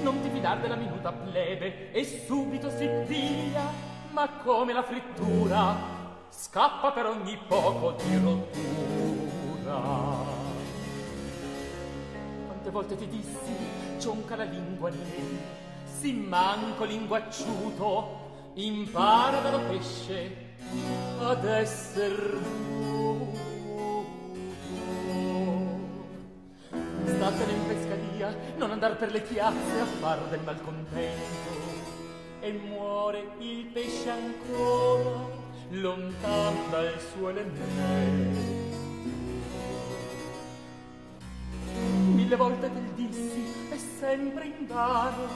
Non 0.02 0.22
ti 0.22 0.30
fidar 0.30 0.62
della 0.62 0.76
minuta 0.76 1.12
plebe, 1.12 1.92
e 1.92 2.06
subito 2.26 2.70
si 2.70 2.90
piglia, 3.06 3.70
ma 4.12 4.30
come 4.44 4.72
la 4.72 4.84
frittura, 4.84 5.76
scappa 6.30 6.92
per 6.92 7.06
ogni 7.08 7.38
poco 7.48 7.96
di 8.02 8.16
rottura. 8.16 8.81
Quante 12.48 12.70
volte 12.70 12.96
ti 12.96 13.08
dissi, 13.08 13.56
cionca 13.98 14.36
la 14.36 14.44
lingua 14.44 14.90
lì, 14.90 15.40
si 16.00 16.14
manco 16.14 16.84
linguacciuto, 16.84 18.52
impara 18.56 19.40
dallo 19.40 19.60
pesce 19.68 20.50
ad 21.20 21.46
esser 21.46 22.38
muto. 22.38 23.40
Statene 27.06 27.52
in 27.52 27.68
pescaria, 27.68 28.36
non 28.58 28.72
andar 28.72 28.96
per 28.98 29.12
le 29.12 29.22
piazze 29.22 29.80
a 29.80 29.86
far 29.86 30.20
del 30.30 30.42
malcontento. 30.44 31.70
E 32.40 32.52
muore 32.54 33.34
il 33.40 33.66
pesce 33.66 34.10
ancora, 34.10 35.28
lontan 35.70 36.56
dal 36.72 37.00
suo 37.00 37.30
elemento. 37.30 38.71
Mille 42.32 42.44
volte 42.44 42.72
te 42.72 42.94
dissi, 42.96 43.44
e 43.72 43.78
sempre 44.00 44.46
in 44.46 44.66
vano, 44.66 45.28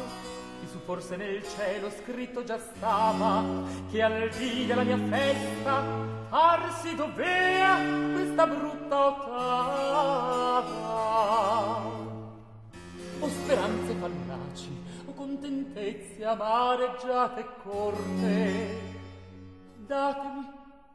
su 0.71 0.79
forse 0.85 1.17
nel 1.17 1.43
cielo 1.43 1.89
scritto 1.89 2.45
già 2.45 2.57
stava, 2.57 3.43
che 3.91 4.01
al 4.01 4.29
dì 4.29 4.65
della 4.65 4.83
mia 4.83 4.97
festa 5.09 5.83
ar 6.29 6.71
si 6.81 6.95
dovea 6.95 7.79
questa 8.13 8.47
brutta 8.47 9.07
ottava. 9.07 10.63
O 13.19 13.27
speranze 13.27 13.93
fallaci, 13.95 14.83
o 15.07 15.13
contentezze 15.13 16.23
amareggiate 16.23 17.41
e 17.41 17.45
corte, 17.61 18.79
datemi 19.85 20.49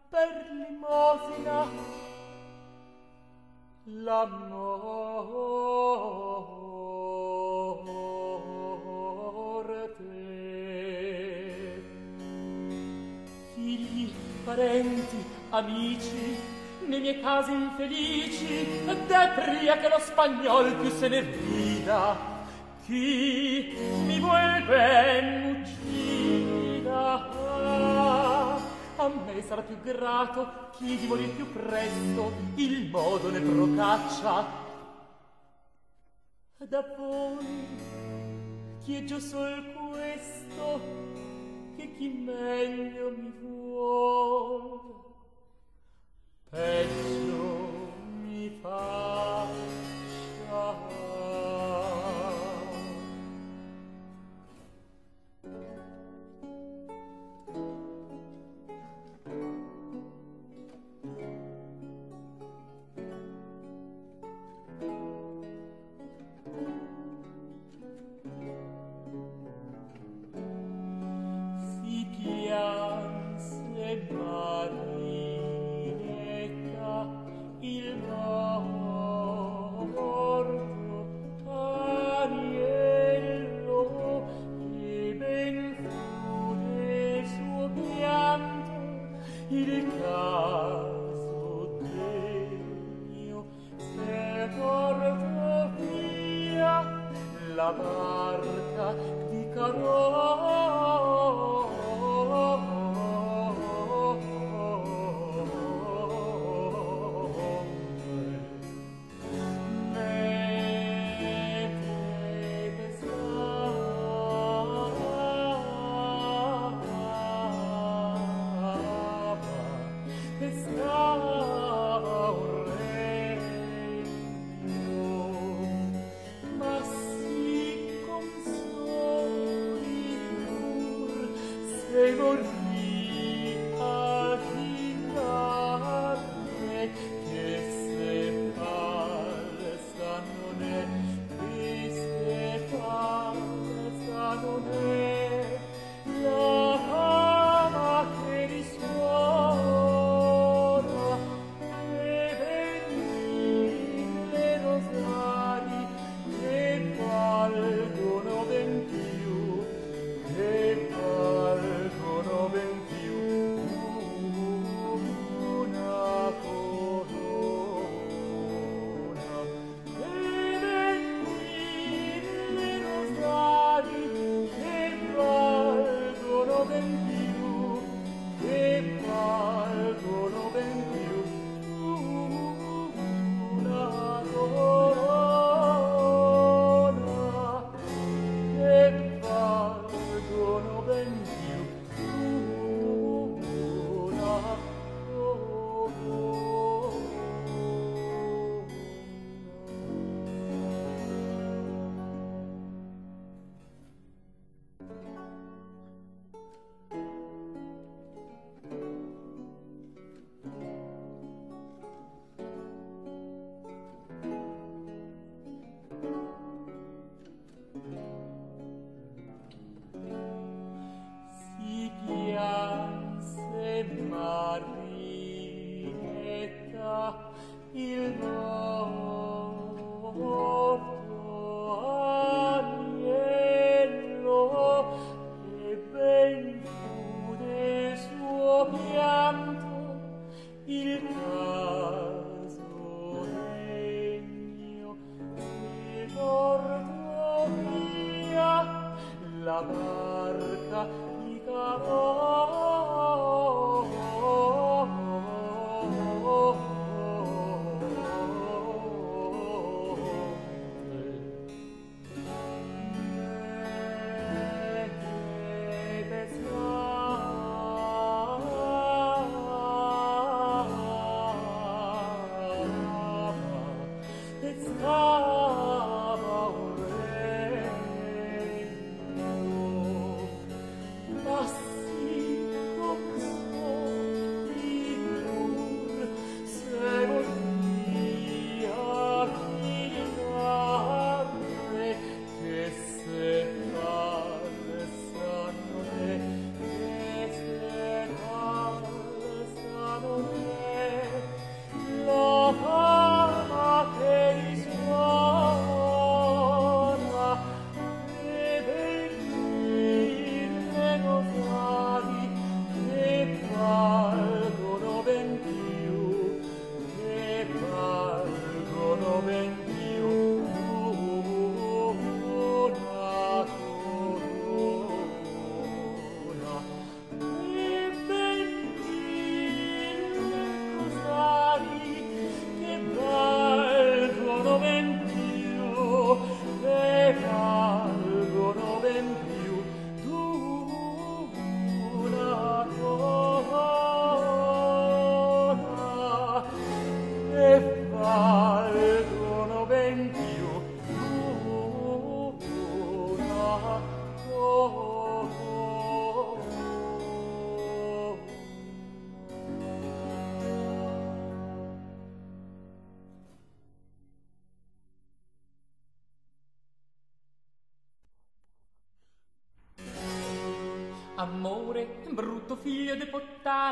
per 0.09 0.47
limosina 0.51 1.69
l'amore 3.85 5.05
te. 9.97 11.83
figli 13.55 14.13
parenti 14.45 15.25
amici 15.51 16.37
nei 16.87 17.01
miei 17.01 17.21
casi 17.21 17.53
infelici 17.53 18.67
depria 19.07 19.79
che 19.79 19.89
lo 19.89 19.99
spagnol 19.99 20.75
più 20.75 20.91
se 20.91 21.09
ne 21.09 21.21
rida 21.21 22.17
chi 22.85 23.75
mi 24.05 24.19
vuol 24.21 24.63
ben 24.67 25.63
uccida 25.63 27.29
A 29.01 29.09
me 29.09 29.41
sarà 29.41 29.63
più 29.63 29.81
grato 29.81 30.69
chi 30.77 30.95
di 30.95 31.07
morir 31.07 31.35
più 31.35 31.51
presto 31.51 32.33
il 32.57 32.91
modo 32.91 33.31
ne 33.31 33.41
procaccia. 33.41 34.45
Da 36.59 36.85
voi 36.99 37.47
chieggio 38.85 39.19
sol 39.19 39.73
questo 39.73 40.81
che 41.77 41.95
chi 41.97 42.09
meglio 42.09 43.11
mi 43.17 43.33
vuol 43.41 44.00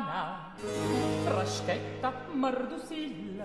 Diana, 0.09 0.55
Fraschetta 1.25 2.13
Mardusilla, 2.33 3.45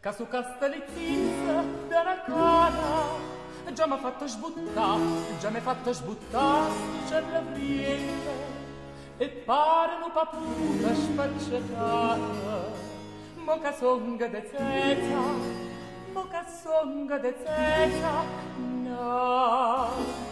Casu 0.00 0.24
su 0.24 0.28
Castellizzizza 0.28 1.64
dalla 1.88 2.20
cara 2.20 3.32
già 3.72 3.86
m'ha 3.86 3.96
fatto 3.96 4.26
sbuttà, 4.26 4.98
già 5.40 5.48
m'ha 5.48 5.60
fatto 5.60 5.92
sbuttà, 5.94 6.66
c'è 7.08 7.22
la 7.30 7.40
vriella, 7.40 8.32
e 9.16 9.28
pare 9.28 9.98
nu 9.98 10.12
paputa 10.12 10.94
spacciatata, 10.94 12.70
moca 13.36 13.72
songa 13.72 14.26
de 14.26 14.50
zeta, 14.50 15.22
moca 16.12 16.44
songa 16.46 17.18
de 17.18 17.34
zeta, 17.42 18.22
no. 18.82 20.23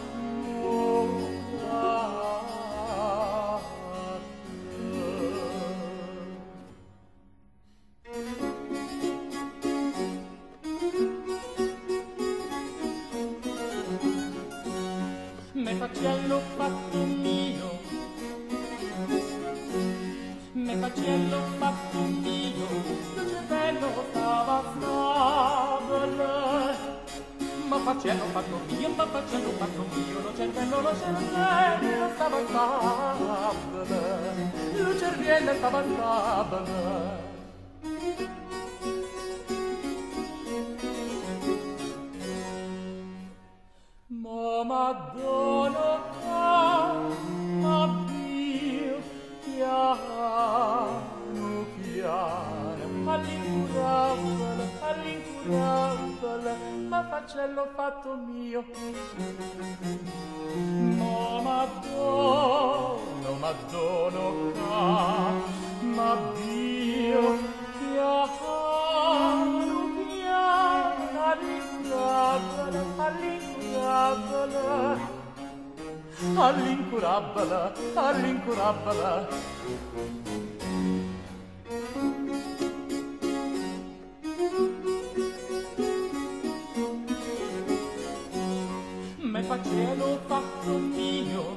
fa 89.47 89.59
cielo 89.63 90.19
fatto 90.27 90.77
mio. 90.77 91.55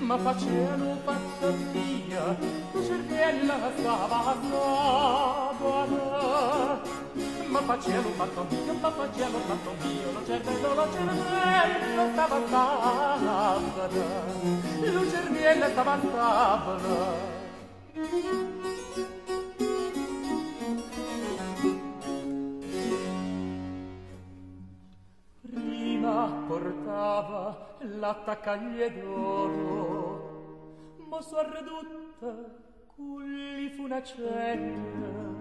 Ma 0.00 0.16
facielo 0.16 0.96
fatto 1.04 1.52
mia 1.72 2.34
tu 2.72 2.82
cervella 2.82 3.70
stava 3.76 4.24
a 4.24 4.34
ma 7.48 7.60
facielo 7.60 8.08
fatto 8.16 8.46
mio 8.48 8.72
ma 8.80 8.90
facielo 8.90 9.38
fatto 9.48 9.74
mio 9.82 10.12
lo 10.12 10.24
cervello 10.24 10.74
lo 10.74 10.86
cervello 10.92 12.10
stava 12.12 12.36
a 12.50 13.58
lo 14.80 15.10
cervello 15.10 15.66
stava 15.68 15.92
a 15.92 17.08
l'attaccaglie 27.80 28.92
d'oro, 28.92 30.26
mosso 31.08 31.36
arreduta, 31.36 32.34
culli 32.94 33.70
fu 33.70 33.84
una 33.84 34.02
cella, 34.02 35.37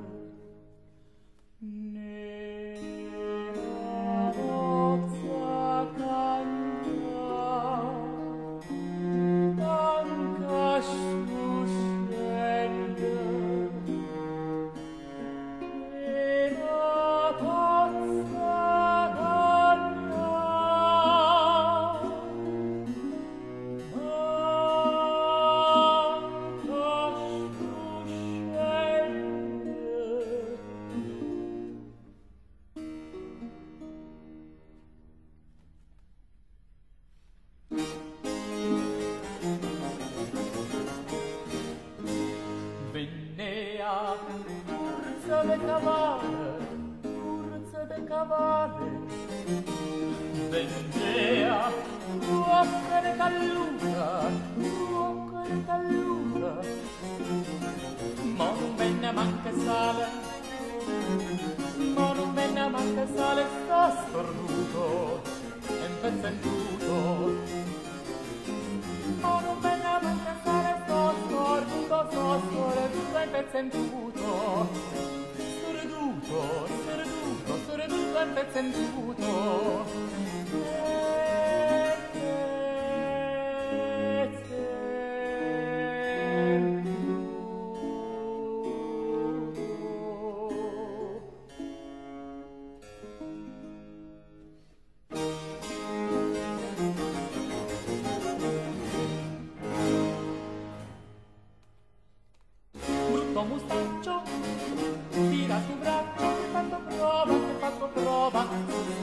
trova 108.29 108.45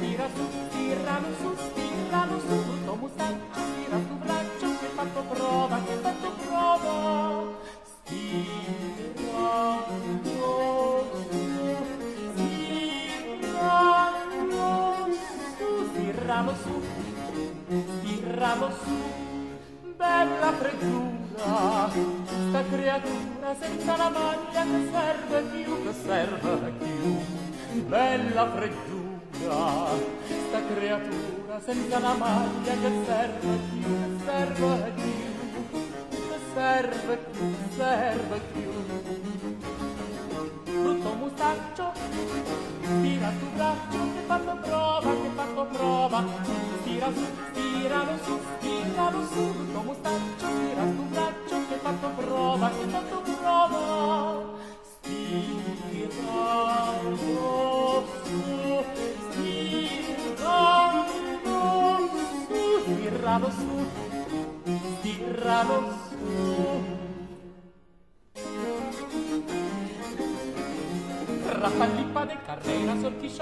Tira 0.01 0.29
su, 0.35 0.45
tiralo 0.70 1.29
su, 1.41 1.55
tiralo 1.75 2.41
su 2.41 2.55
Il 2.55 2.85
tuo 2.85 2.95
mustaccio, 2.97 3.61
tira 3.75 3.99
su 4.07 4.14
braccio 4.16 4.66
Che 4.81 4.87
fatto 4.95 5.20
prova, 5.22 5.81
che 5.85 5.95
fatto 5.95 6.31
prova. 6.47 7.43
Stiralo 7.85 8.55
su, 10.25 10.43
stiralo 15.95 16.55
su 16.62 16.83
Stiralo 17.99 18.70
su, 18.85 18.97
Bella 19.97 20.53
freddura, 20.53 21.89
sta 22.49 22.62
creatura 22.70 23.55
senza 23.59 23.97
la 23.97 24.11
maglia 24.11 24.62
che 24.64 24.91
serve 24.93 25.41
più, 25.51 25.83
che 25.83 25.93
serve 26.05 26.72
più, 26.79 27.83
bella 27.87 28.51
freddura. 28.51 28.93
Che 32.80 32.90
serve 36.55 37.16
più, 37.32 37.55
serve 37.76 38.40
più. 38.53 38.70
Brutto 40.64 41.14
mustaccio, 41.14 41.92
tira 43.03 43.32
su 43.38 43.47
braccio, 43.55 43.99
che 43.99 44.22
fatto 44.26 44.57
prova, 44.62 45.11
che 45.11 45.30
fatto 45.34 45.66
prova, 45.72 46.24
tira 46.84 47.12
su, 47.12 47.24
tiralo 47.53 48.16
su, 48.22 48.38
tiralo 48.61 49.26
su, 49.26 49.53
brutto 49.53 49.82
mustaccio, 49.82 50.24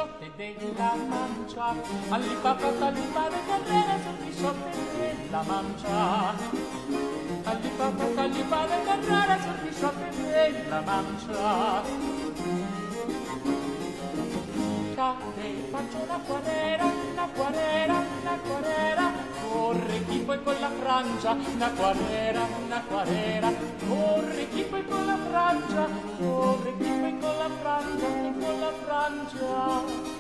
sorte 0.03 0.31
de 0.37 0.75
la 0.79 0.95
mancha. 1.11 1.67
Ali 2.11 2.35
papa 2.43 2.69
talipa 2.81 3.25
de 3.33 3.41
carrera 3.49 3.97
son 4.05 4.17
mi 4.23 4.33
sorte 4.33 4.71
de 4.99 5.31
la 5.31 5.43
mancha. 5.51 6.31
Ali 7.51 7.71
papa 7.79 8.07
talipa 8.17 8.61
de 8.71 8.79
carrera 8.89 9.37
son 9.45 9.59
mi 9.65 9.73
sorte 9.81 10.09
de 10.33 10.71
la 10.71 10.81
mancha. 10.89 11.83
Cate, 14.97 15.49
faccio 15.73 16.03
la 16.11 16.19
cuadera, 16.27 16.89
la 17.19 17.27
cuadera, 17.37 17.99
la 18.27 18.37
cuadera, 18.47 19.07
la 19.07 19.07
cuadera 19.07 19.22
corre 19.53 20.05
chi 20.09 20.19
poi 20.19 20.43
con 20.43 20.55
la 20.59 20.71
Francia, 20.81 21.33
una 21.33 21.71
quadera, 21.71 22.47
una 22.65 22.83
quadera, 22.89 23.53
corre 23.87 24.49
chi 24.49 24.63
poi 24.63 24.85
con 24.87 25.07
la 25.07 25.19
Francia, 25.29 25.89
corre 26.19 26.75
chi 26.79 26.89
poi 26.89 27.19
con 27.19 27.37
la 27.37 27.51
Francia, 27.61 28.07
chi 28.07 28.33
con 28.41 28.61
la 28.61 28.73
Francia. 28.85 30.11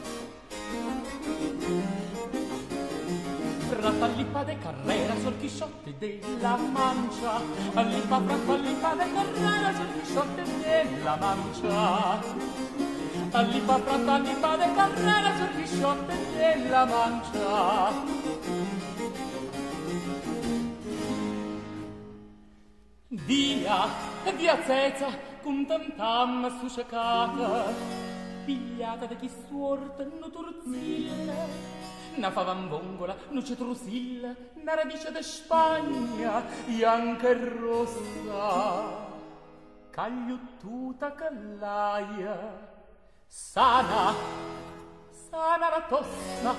Ratallipa 3.82 4.44
de 4.44 4.58
carrera 4.58 5.14
sul 5.20 5.38
Chisciotte 5.40 5.94
della 5.98 6.56
Mancia, 6.56 7.40
Allipa 7.74 8.20
fratallipa 8.20 8.94
de 8.94 9.12
carrera 9.12 9.74
sul 9.74 9.88
Chisciotte 10.00 10.42
della 10.60 11.16
Mancia. 11.16 12.20
Allipa 13.32 13.78
fratallipa 13.78 14.56
de 14.56 14.74
carrera 14.74 15.36
sul 15.36 15.62
Chisciotte 15.62 16.14
della 16.36 16.84
Mancia. 16.84 18.61
Via, 23.12 23.88
via 24.36 24.56
Zeza, 24.66 25.08
cum 25.42 25.64
tantam 25.64 26.50
suscecată, 26.60 27.64
Pigliata 28.44 29.04
da 29.04 29.14
chi 29.14 29.30
suortă, 29.48 30.06
nu 30.20 30.26
turzile, 30.26 31.48
Una 32.16 32.30
favambongola, 32.30 33.14
no 33.30 33.40
cetrusilla, 33.40 34.34
na 34.64 34.74
radice 34.74 35.10
de 35.10 35.20
Spagna, 35.20 36.42
e 36.68 37.32
rossa, 37.60 38.44
Cagliottuta 39.90 41.10
callaia, 41.10 42.38
Sana, 43.26 44.14
sana 45.30 45.68
la 45.74 45.80
tossa, 45.88 46.54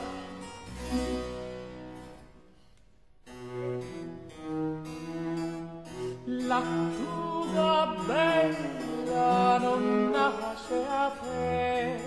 la 6.47 6.61
tua 6.97 7.95
bella 8.07 9.59
nasce 9.59 10.85
a 10.89 11.11
te. 11.21 11.99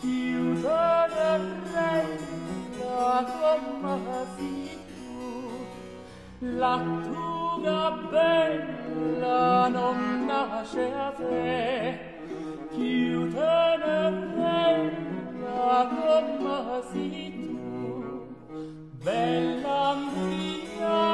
Chiusa 0.00 1.06
la 1.14 1.36
reina 1.72 3.24
come 3.40 4.26
si 4.36 4.78
tu 4.88 6.48
la 6.58 6.76
tua 7.04 7.82
bella 8.10 9.68
nasce 9.68 10.92
a 10.92 11.10
te. 11.16 11.98
Chiusa 12.74 13.76
la 13.84 14.10
reina 14.38 15.88
come 15.92 16.82
si 16.90 17.08
tu 17.40 17.54
bella 19.02 19.94
mia 20.12 21.13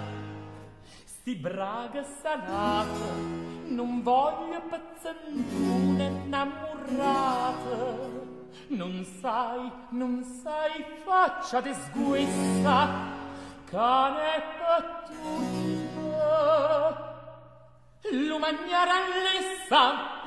Sti 1.21 1.35
braga 1.35 2.01
sanata, 2.03 3.13
non 3.67 4.01
voglio 4.01 4.59
pazzanduna 4.67 6.03
innamorata. 6.03 7.77
Non 8.69 9.05
sai, 9.21 9.71
non 9.89 10.23
sai 10.23 10.83
faccia 11.05 11.61
di 11.61 11.71
sguissa, 11.75 12.87
cane 13.69 14.43
pattuta. 14.57 16.09
L'umagnara 18.09 18.93
lessa, 19.21 20.25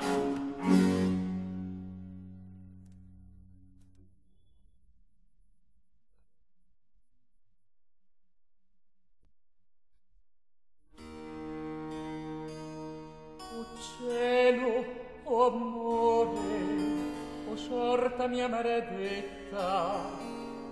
maledetta 18.55 20.11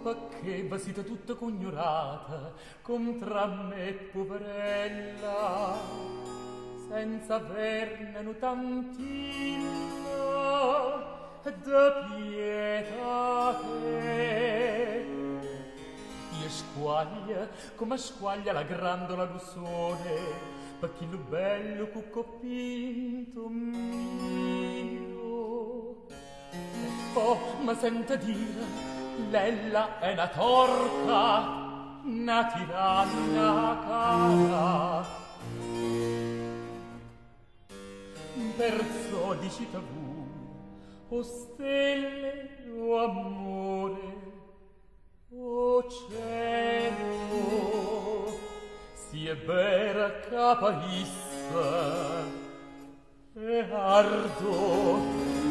perché 0.03 0.63
basita 0.63 1.03
tutta 1.03 1.35
cognorata 1.35 2.53
contra 2.81 3.47
me 3.47 3.93
poverella 4.13 5.75
senza 6.89 7.35
averne 7.37 8.23
nutantina 8.23 9.71
de 11.43 11.53
pietà 11.53 12.07
che 13.61 15.07
e 16.45 16.49
squaglia 16.49 17.49
come 17.77 17.97
squaglia 17.97 18.53
la 18.53 18.63
grandola 18.63 19.25
d'ussone 19.25 20.61
perché 20.79 21.07
lo 21.09 21.19
bello 21.19 21.87
cuccopinto 21.87 23.49
mio 23.49 25.12
oh 27.15 27.39
ma 27.61 27.75
sente 27.75 28.19
dire 28.19 28.91
Lella 29.31 29.99
è 29.99 30.13
una 30.13 30.29
torta 30.29 31.61
una 32.05 32.47
tiranna 32.47 33.79
cara 33.87 35.05
verso 38.57 39.35
di 39.41 39.51
cittadù 39.51 40.27
o 41.09 41.23
stelle 41.23 42.51
o 42.79 43.05
amore 43.05 44.21
o 45.35 45.89
cielo 45.89 47.33
si 48.95 49.29
è 49.29 49.37
vera 49.37 50.21
caparissa 50.21 52.23
e 53.35 53.67
ardo. 53.71 55.42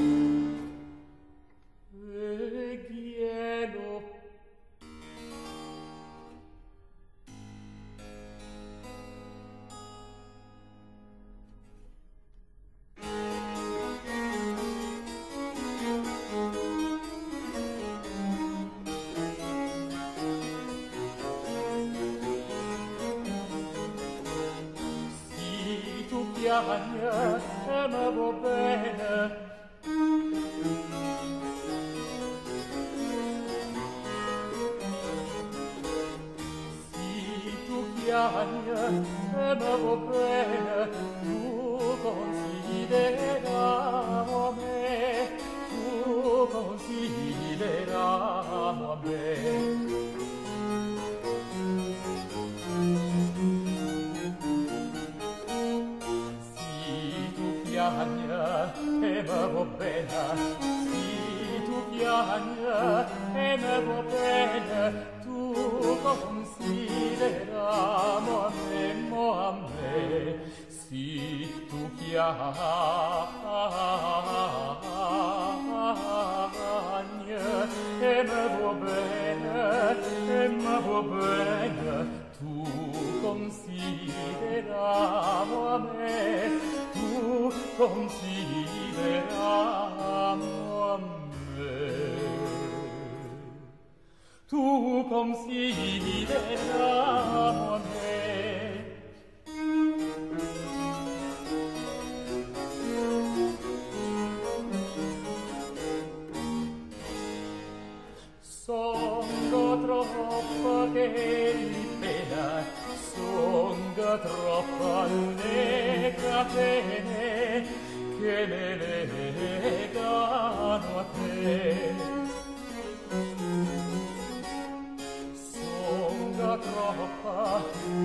troppa 126.94 127.64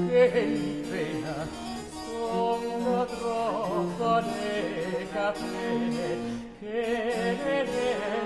che 0.09 0.47
mi 0.47 0.82
frena 0.84 1.47
sono 1.91 3.05
troppa 3.07 4.20
negate 4.20 5.45
che 6.61 7.37
ne 7.45 8.26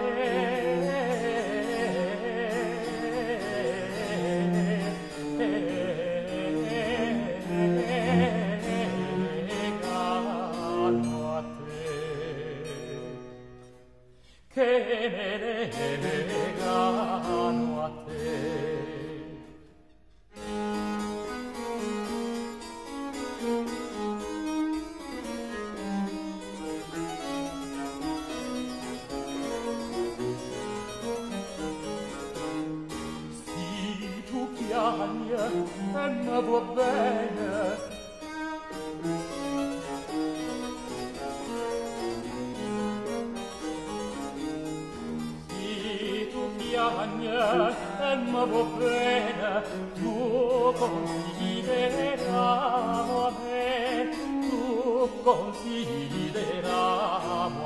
consideramo 55.22 56.70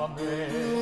a 0.04 0.08
me. 0.08 0.73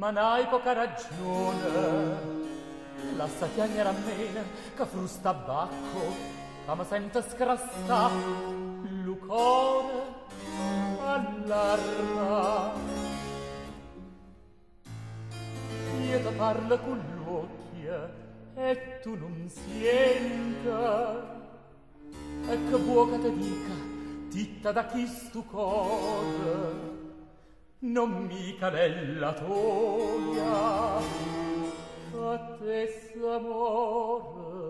ma 0.00 0.10
n'hai 0.10 0.46
poca 0.46 0.72
ragione. 0.72 2.38
Lassa 3.16 3.46
chiagnere 3.54 3.88
a 3.90 3.92
me, 3.92 4.44
che 4.74 4.86
frusta 4.86 5.34
bacco, 5.34 6.14
che 6.64 6.74
mi 6.74 6.84
sento 6.88 7.20
scrasta, 7.20 8.10
lucore, 9.04 10.02
allarma. 11.04 12.72
Io 16.08 16.18
ti 16.18 16.34
parlo 16.34 16.78
con 16.78 17.04
l'occhio, 17.22 18.10
e 18.54 19.00
tu 19.02 19.16
non 19.16 19.50
sienta. 19.50 21.38
E 22.48 22.58
che 22.70 22.76
vuoi 22.76 23.10
che 23.10 23.18
ti 23.18 23.34
dica, 23.36 23.74
titta 24.30 24.72
da 24.72 24.86
chi 24.86 25.06
stu 25.06 25.44
cuore, 25.44 26.99
non 27.82 28.26
mica 28.26 28.68
nella 28.68 29.32
toia 29.32 30.96
a 30.98 32.38
te 32.58 32.86
s'amore 33.14 34.69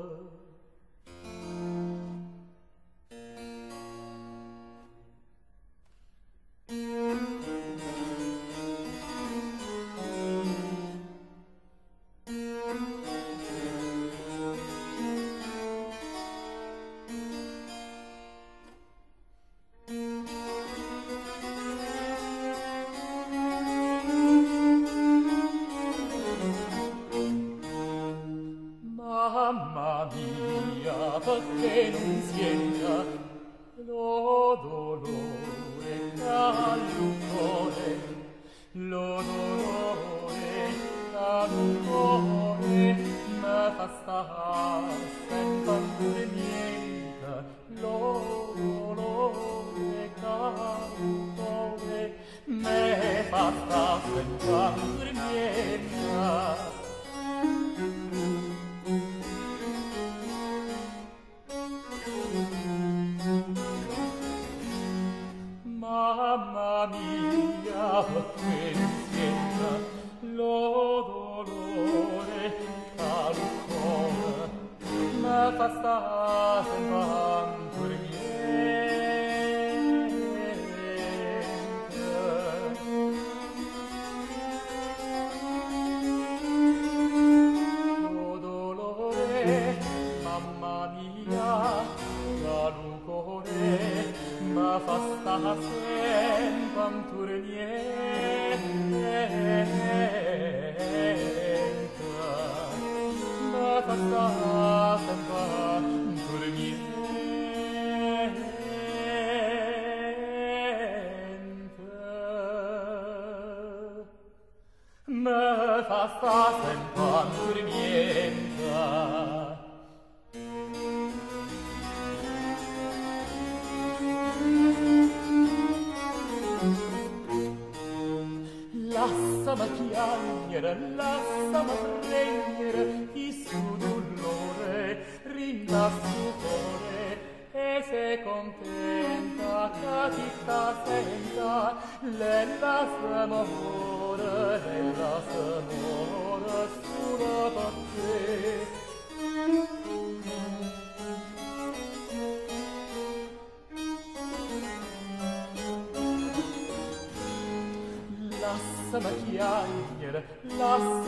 prendere, 130.60 130.94
lasciamo 130.94 131.72
prendere 132.00 133.08
il 133.14 133.46
suo 133.46 133.76
dolore, 133.78 135.20
rinda 135.24 135.90
suo 135.90 136.32
cuore, 136.42 137.18
e 137.52 137.84
se 137.88 138.22
contenta, 138.22 139.70
capita 139.80 140.82
senta, 140.84 141.76
le 142.00 142.58
lasciamo 142.60 143.40
amore, 143.40 144.58
le 144.58 144.92
lasciamo 144.96 145.58
amore, 145.58 146.68
sulla 146.82 147.50
pace. 147.54 148.79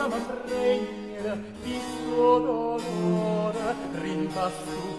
prendere 0.08 1.38
il 1.64 1.80
suo 1.80 2.38
dolore 2.38 3.74
rimbassu 4.00 4.98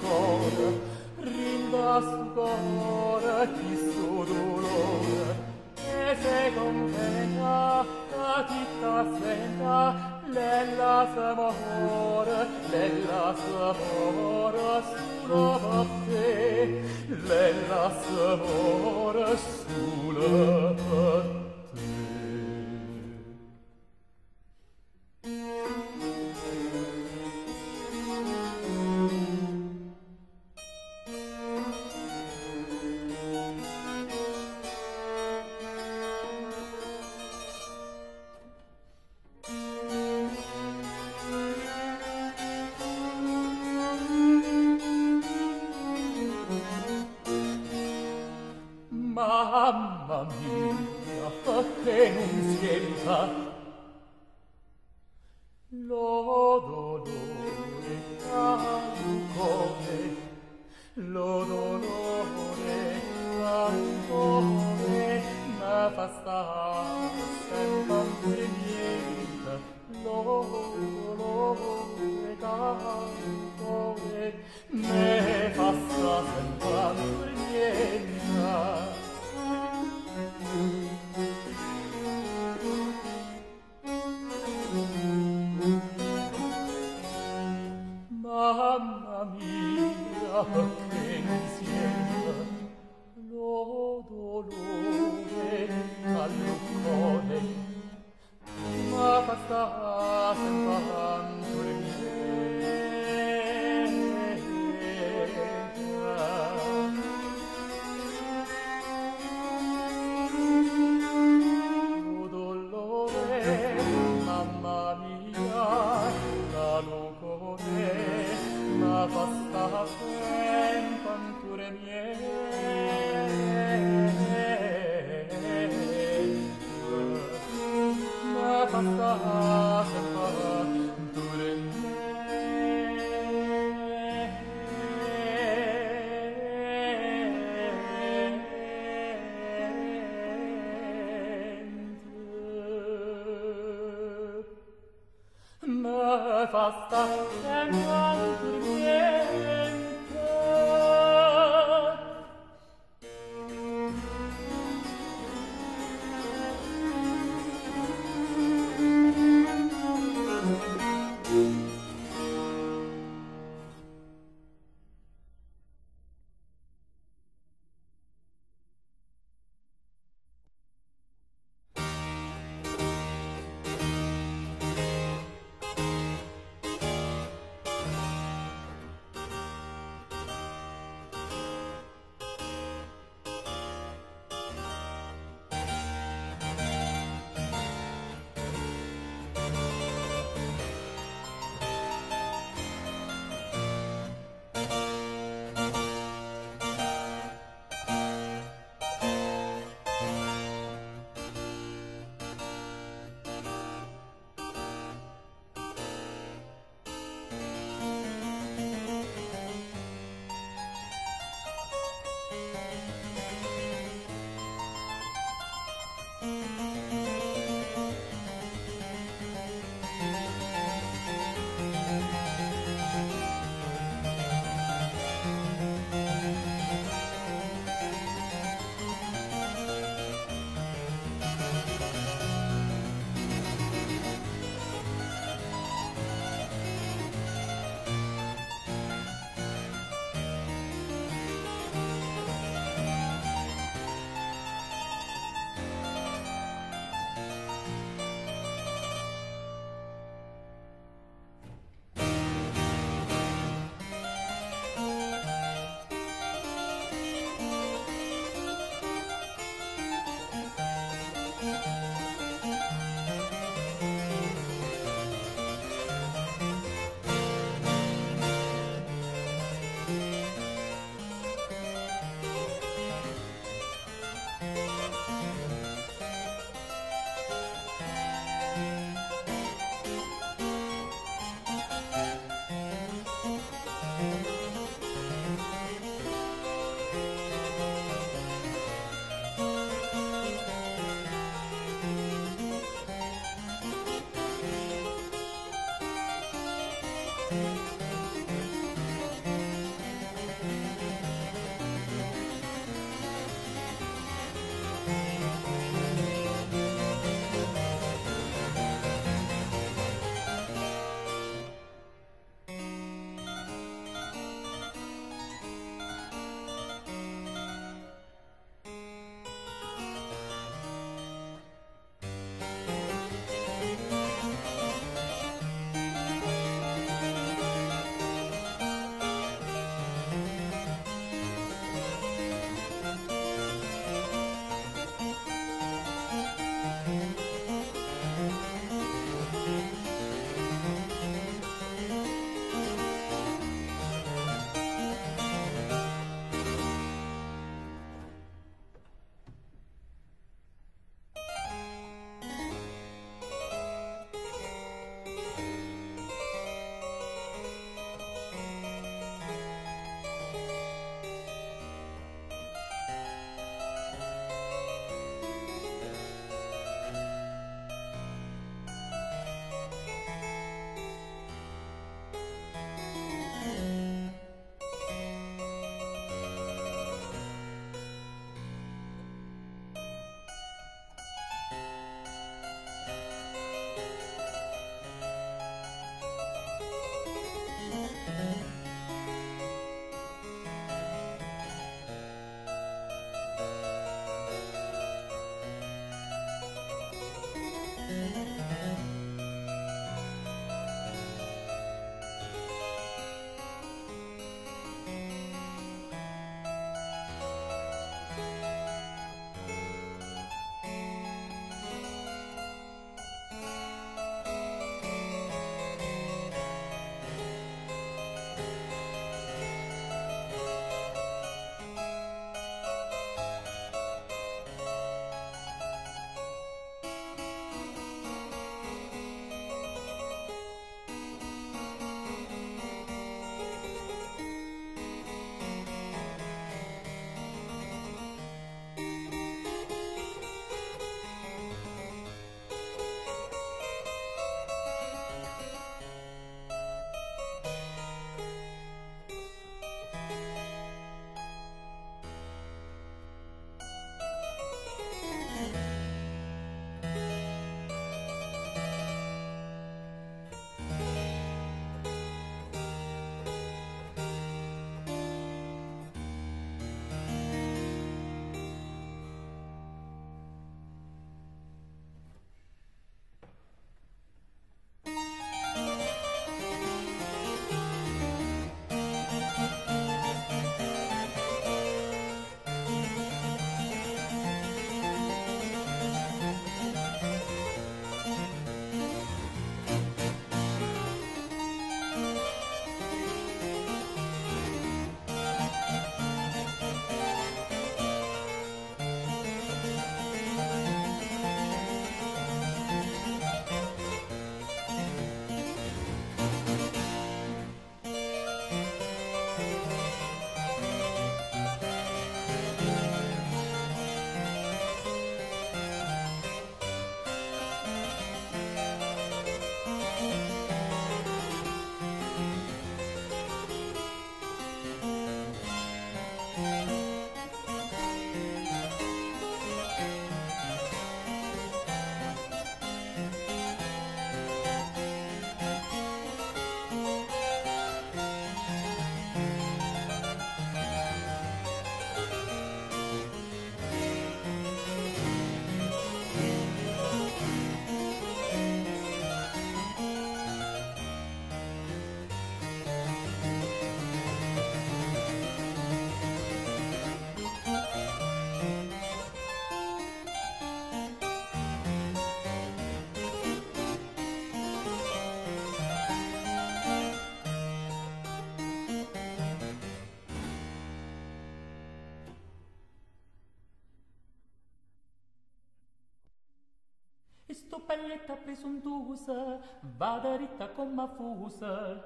paglietta 577.66 578.16
presuntuosa, 578.16 579.40
vada 579.78 580.16
ritta 580.16 580.50
con 580.50 580.74
mafusa. 580.74 581.82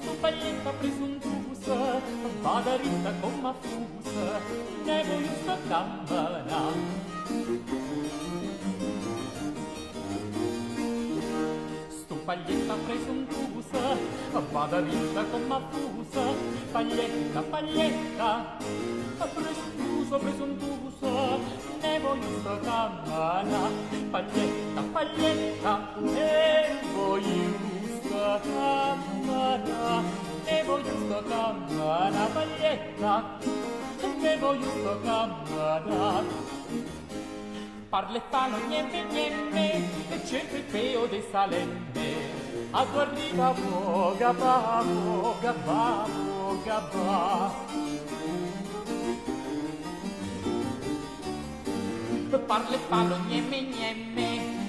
sto 0.00 0.12
Stupaglietta 0.16 0.70
presuntuosa, 0.78 2.00
vada 2.40 2.76
ritta 2.76 3.12
con 3.20 3.40
mafusa, 3.40 4.40
ne 4.84 5.04
voglio 5.04 5.34
sta 5.42 5.56
sto 5.68 6.14
Stupaglietta 11.88 12.74
presuntuosa, 12.86 13.25
vada 14.56 14.80
vita 14.80 15.22
con 15.30 15.42
mafusa 15.48 16.22
paglietta, 16.72 17.42
paglietta, 17.42 18.56
presuntuoso, 19.34 20.18
presuntuosa, 20.18 21.38
ne 21.82 21.98
voglio 22.00 22.30
sta 22.40 22.58
campana, 22.60 23.70
paglietta, 24.10 24.80
paglietta, 24.94 25.72
ne 26.00 26.80
voglio 26.94 27.52
sta 28.00 28.40
campana, 28.40 30.02
ne 30.46 30.62
voglio 30.64 30.96
sta 31.04 31.22
campana, 31.28 32.26
paglietta, 32.32 33.38
ne 34.22 34.36
voglio 34.38 34.70
sta 34.80 34.98
campana. 35.04 36.24
Parle 37.90 38.22
fano 38.30 38.56
niente 38.68 39.04
niente, 39.10 39.72
e 40.10 40.22
c'è 40.22 40.44
il 40.50 40.62
peo 40.62 41.06
de 41.06 41.22
Salente, 41.30 42.25
a 42.72 42.84
dormiva 42.92 43.52
boga 43.52 44.32
voga 44.32 44.32
va 44.32 44.82
voga 44.82 45.52
va 45.66 46.06
voga 46.14 46.78
va 52.30 52.38
parle 52.46 52.78
palo 52.88 53.16
nieme 53.28 53.60
nieme 53.60 54.28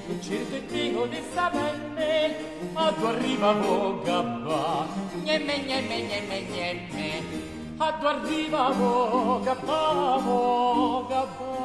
e 0.09 0.21
certo 0.21 0.55
il 0.55 0.63
pigo 0.63 1.05
di 1.05 1.21
savenne 1.33 2.35
a 2.73 2.91
tu 2.91 3.05
arriva 3.05 3.51
voga 3.53 4.21
va 4.21 4.87
nieme 5.23 5.57
nieme 5.67 6.01
nieme 6.09 6.39
nieme 6.51 7.23
a 7.77 7.91
tu 7.93 8.05
arriva 8.05 8.69
voga 8.69 9.53
voga 9.65 11.23
ba. 11.37 11.57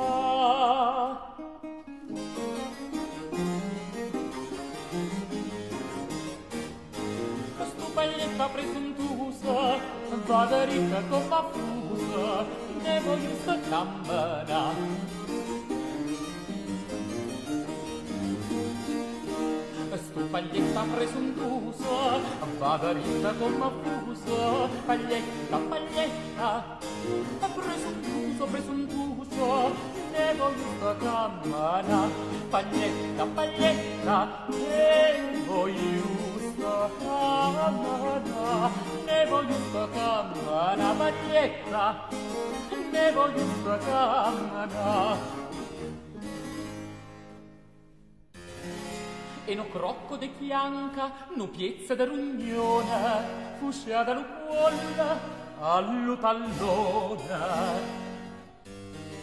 troppa 8.42 8.48
presuntuosa, 8.48 9.78
va 10.26 10.44
dritta 10.46 11.02
con 11.08 11.22
fusa, 11.52 12.44
ne 12.82 13.00
voglio 13.00 13.34
sta 13.42 13.56
cammina. 13.68 14.62
Sto 19.94 20.20
paglietta 20.30 20.82
presuntuosa, 20.94 22.18
va 22.58 22.76
dritta 22.78 23.32
troppa 23.32 23.70
fusa, 23.82 24.68
paglietta, 24.86 25.56
paglietta, 25.68 26.78
presuntuosa, 27.54 28.44
presuntuosa, 28.50 29.70
ne 30.12 30.34
voglio 30.36 30.66
sta 30.78 30.96
cammina. 30.96 32.08
Paglietta, 32.50 33.24
paglietta, 33.34 34.46
ne 34.48 35.44
voglio 35.46 36.21
campana, 36.62 38.70
ne 39.04 39.26
voglio 39.26 39.54
sta 39.68 39.88
campana, 39.88 40.92
baglietta, 40.92 42.08
ne 42.90 43.12
voglio 43.12 43.44
sta 43.60 43.78
campana. 43.78 45.40
E 49.44 49.54
no 49.56 49.68
crocco 49.68 50.16
de 50.16 50.30
chianca, 50.38 51.10
no 51.34 51.48
piezza 51.48 51.96
da 51.96 52.04
rugnona, 52.04 53.24
fuscia 53.58 54.04
da 54.04 54.14
lucuolla, 54.14 55.18
allo 55.58 56.16
tallona. 56.16 58.00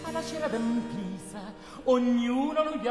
Alla 0.04 0.24
cera 0.24 0.48
d'empisa, 0.48 1.40
ognuno 1.86 2.64
lo 2.64 2.76
gli 2.76 2.88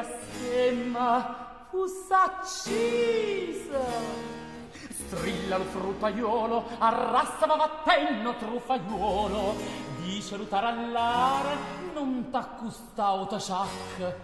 usaccisa 1.70 3.56
strilla 4.90 5.58
lo 5.58 5.64
fruttaiolo 5.64 6.64
arrassa 6.78 7.46
va 7.46 7.56
vattenno 7.56 8.36
truffaiolo 8.36 9.54
di 10.00 10.20
salutare 10.22 11.56
non 11.94 12.28
t'accustau 12.30 13.26
ta 13.26 13.38
sciac 13.38 14.14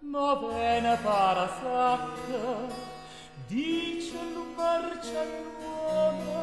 ma 0.00 0.36
bene 0.36 0.96
para 1.02 1.48
sac 1.60 2.18
dice 3.46 4.18
lo 4.32 4.44
marcelluomo 4.56 6.36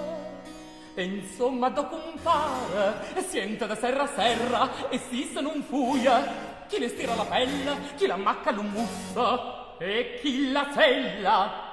E 0.97 1.03
insomma 1.03 1.69
do 1.69 1.87
compare 1.87 3.15
e 3.15 3.21
sienta 3.21 3.65
da 3.65 3.75
serra 3.75 4.03
a 4.03 4.07
serra 4.07 4.87
e 4.87 4.97
si 4.97 5.23
se 5.25 5.41
non 5.41 5.61
fuia. 5.61 6.63
Chi 6.69 6.79
le 6.79 6.87
stira 6.87 7.13
la 7.15 7.25
pelle 7.25 7.95
chi 7.97 8.07
la 8.07 8.15
macca 8.15 8.51
l'ummussa 8.51 9.54
e 9.77 10.19
chi 10.21 10.51
la 10.51 10.67
sella? 10.73 11.69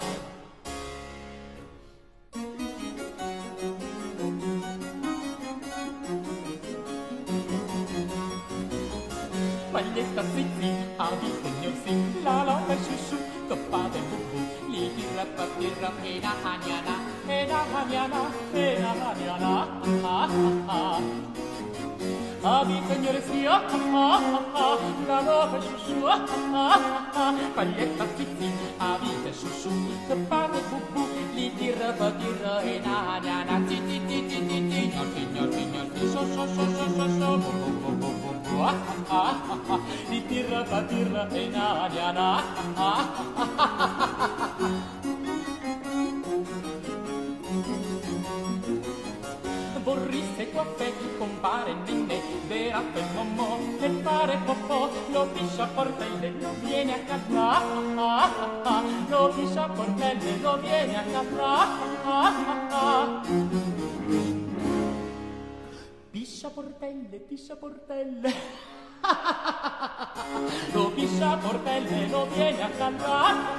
Maglietta 9.71 10.23
sì 10.35 10.47
sì, 10.59 10.75
a 10.97 11.09
segno 11.43 11.71
sì, 11.85 12.23
la 12.23 12.43
la 12.43 12.63
la 12.67 12.77
su 12.77 12.97
su, 13.09 13.17
toppa 13.47 13.89
bubu, 13.89 14.71
lì 14.71 14.93
tirra 14.95 15.25
pa 15.35 15.47
tirra, 15.57 15.93
e 16.03 16.19
na 16.21 16.35
haniana, 16.43 16.97
e 17.27 17.47
na 17.47 17.65
haniana, 17.73 18.31
e 18.53 18.79
na 18.79 18.91
haniana, 18.91 19.69
ah 20.03 20.29
ah 20.67 20.97
ah 20.97 21.52
a 22.45 22.65
mi 22.65 22.77
ah 23.47 24.21
ah, 24.55 24.79
la 25.07 25.19
roba 25.21 25.61
su 25.61 25.77
su 25.87 25.95
paglietta 27.55 28.05
fitti 28.17 28.51
a 28.79 28.99
vite 29.01 29.33
su 29.33 29.47
su 29.47 29.71
te 30.09 30.15
parla 30.29 30.59
bu 30.69 30.79
bu 30.93 31.03
li 31.35 31.53
dirra 31.57 31.93
ba 31.99 32.11
dirra 32.11 32.61
e 32.63 32.81
na 32.85 33.21
na 33.25 33.45
na 33.45 33.57
ti 33.69 33.79
ti 33.87 34.01
ti 34.09 34.19
ti 34.27 34.39
ti 34.49 34.59
ti 34.71 34.81
gnocchi 34.93 35.23
gnocchi 35.33 35.65
gnocchi 35.71 36.03
so 36.13 36.23
so 36.35 36.45
so 36.55 36.65
so 36.77 36.87
so 36.97 37.07
so 37.19 37.29
bu 37.43 37.51
bu 37.61 37.71
bu 37.81 37.91
bu 38.01 38.11
bu 38.21 38.31
bu 38.49 39.79
li 40.11 40.19
dirra 40.29 40.61
ba 40.71 40.81
dirra 40.91 41.23
e 41.31 41.45
na 41.55 41.67
na 41.95 42.09
na 42.77 42.93
ah 49.93 49.95
Vorrisse 49.95 50.51
quaffè 50.51 50.93
compare 51.19 51.75
ninne 51.75 52.21
vera 52.47 52.81
per 52.93 53.05
mommo 53.15 53.59
e 53.81 53.91
fare 54.03 54.39
popò 54.45 54.89
lo 55.11 55.27
piscia 55.27 55.67
portelle 55.67 56.31
lo 56.41 56.55
viene 56.61 56.95
a 56.95 56.99
casa 57.05 57.63
lo 59.09 59.29
piscia 59.29 59.69
portelle 59.69 60.37
lo 60.41 60.59
viene 60.59 60.97
a 60.97 61.05
casa 61.05 62.01
Piscia 66.11 66.51
portelle, 66.51 67.19
piscia 67.21 67.57
portelle. 67.57 68.35
Lo 70.73 70.91
piscia 70.91 71.37
portelle, 71.37 72.09
lo 72.09 72.27
viene 72.27 72.63
a 72.63 72.69
cantare. 72.69 73.53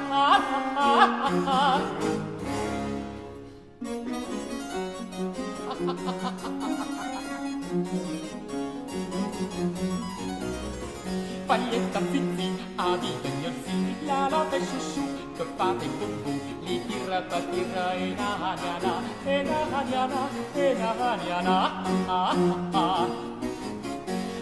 Paglietta 11.45 11.99
fitti, 11.99 12.49
adi 12.77 13.11
degnersi, 13.21 13.95
la 14.05 14.29
lata 14.29 14.55
e 14.55 14.63
shushu, 14.63 15.03
che 15.35 15.45
fate 15.57 15.87
bubu, 15.87 16.39
li 16.63 16.81
tira 16.87 17.21
pa 17.23 17.41
tira 17.51 17.93
e 17.95 18.13
na 18.15 18.37
haniana, 18.41 19.01
e 19.25 19.43
na 19.43 19.65
haniana, 19.71 20.29
e 20.55 20.73
na 20.73 20.93
haniana, 20.99 21.83
ah 22.07 22.15
ah 22.15 22.35
ah. 22.73 23.42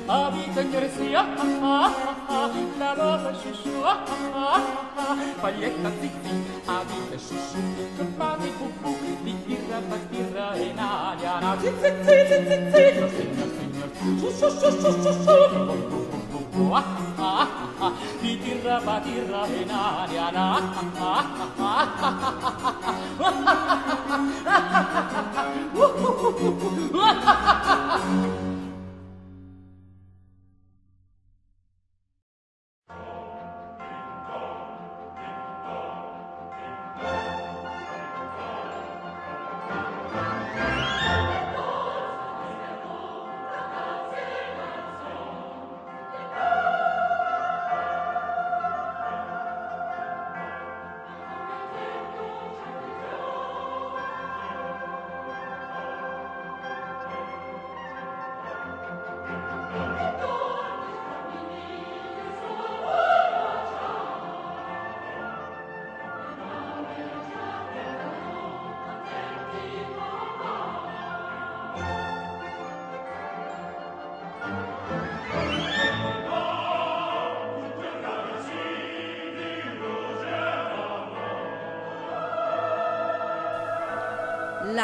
Habita 0.08 0.62
in 0.62 0.72
Gersia, 0.72 1.24
la 2.78 2.94
rosa 2.94 3.34
shushu, 3.34 3.82
paglietta 5.40 5.92
zitti, 6.00 6.34
abita 6.66 7.18
shushu, 7.18 7.60
campate 7.98 8.52
cucù, 8.58 8.98
di 9.24 9.34
birra 9.46 9.80
per 9.80 10.00
birra 10.10 10.56
in 10.56 10.78
aria, 10.80 11.40
na 11.40 11.58
zitti, 11.60 11.90
zitti, 12.04 12.36
zitti, 12.48 13.10
signor, 13.16 13.50
signor, 13.58 13.90
shushu, 14.20 14.48
shushu, 14.60 14.92
shushu, 15.02 15.38
di 18.20 18.32
birra 18.38 18.78
per 18.80 19.02
birra 19.02 19.46
in 19.48 19.70
aria, 19.70 20.32
na, 20.32 20.60
Uh, 26.94 28.61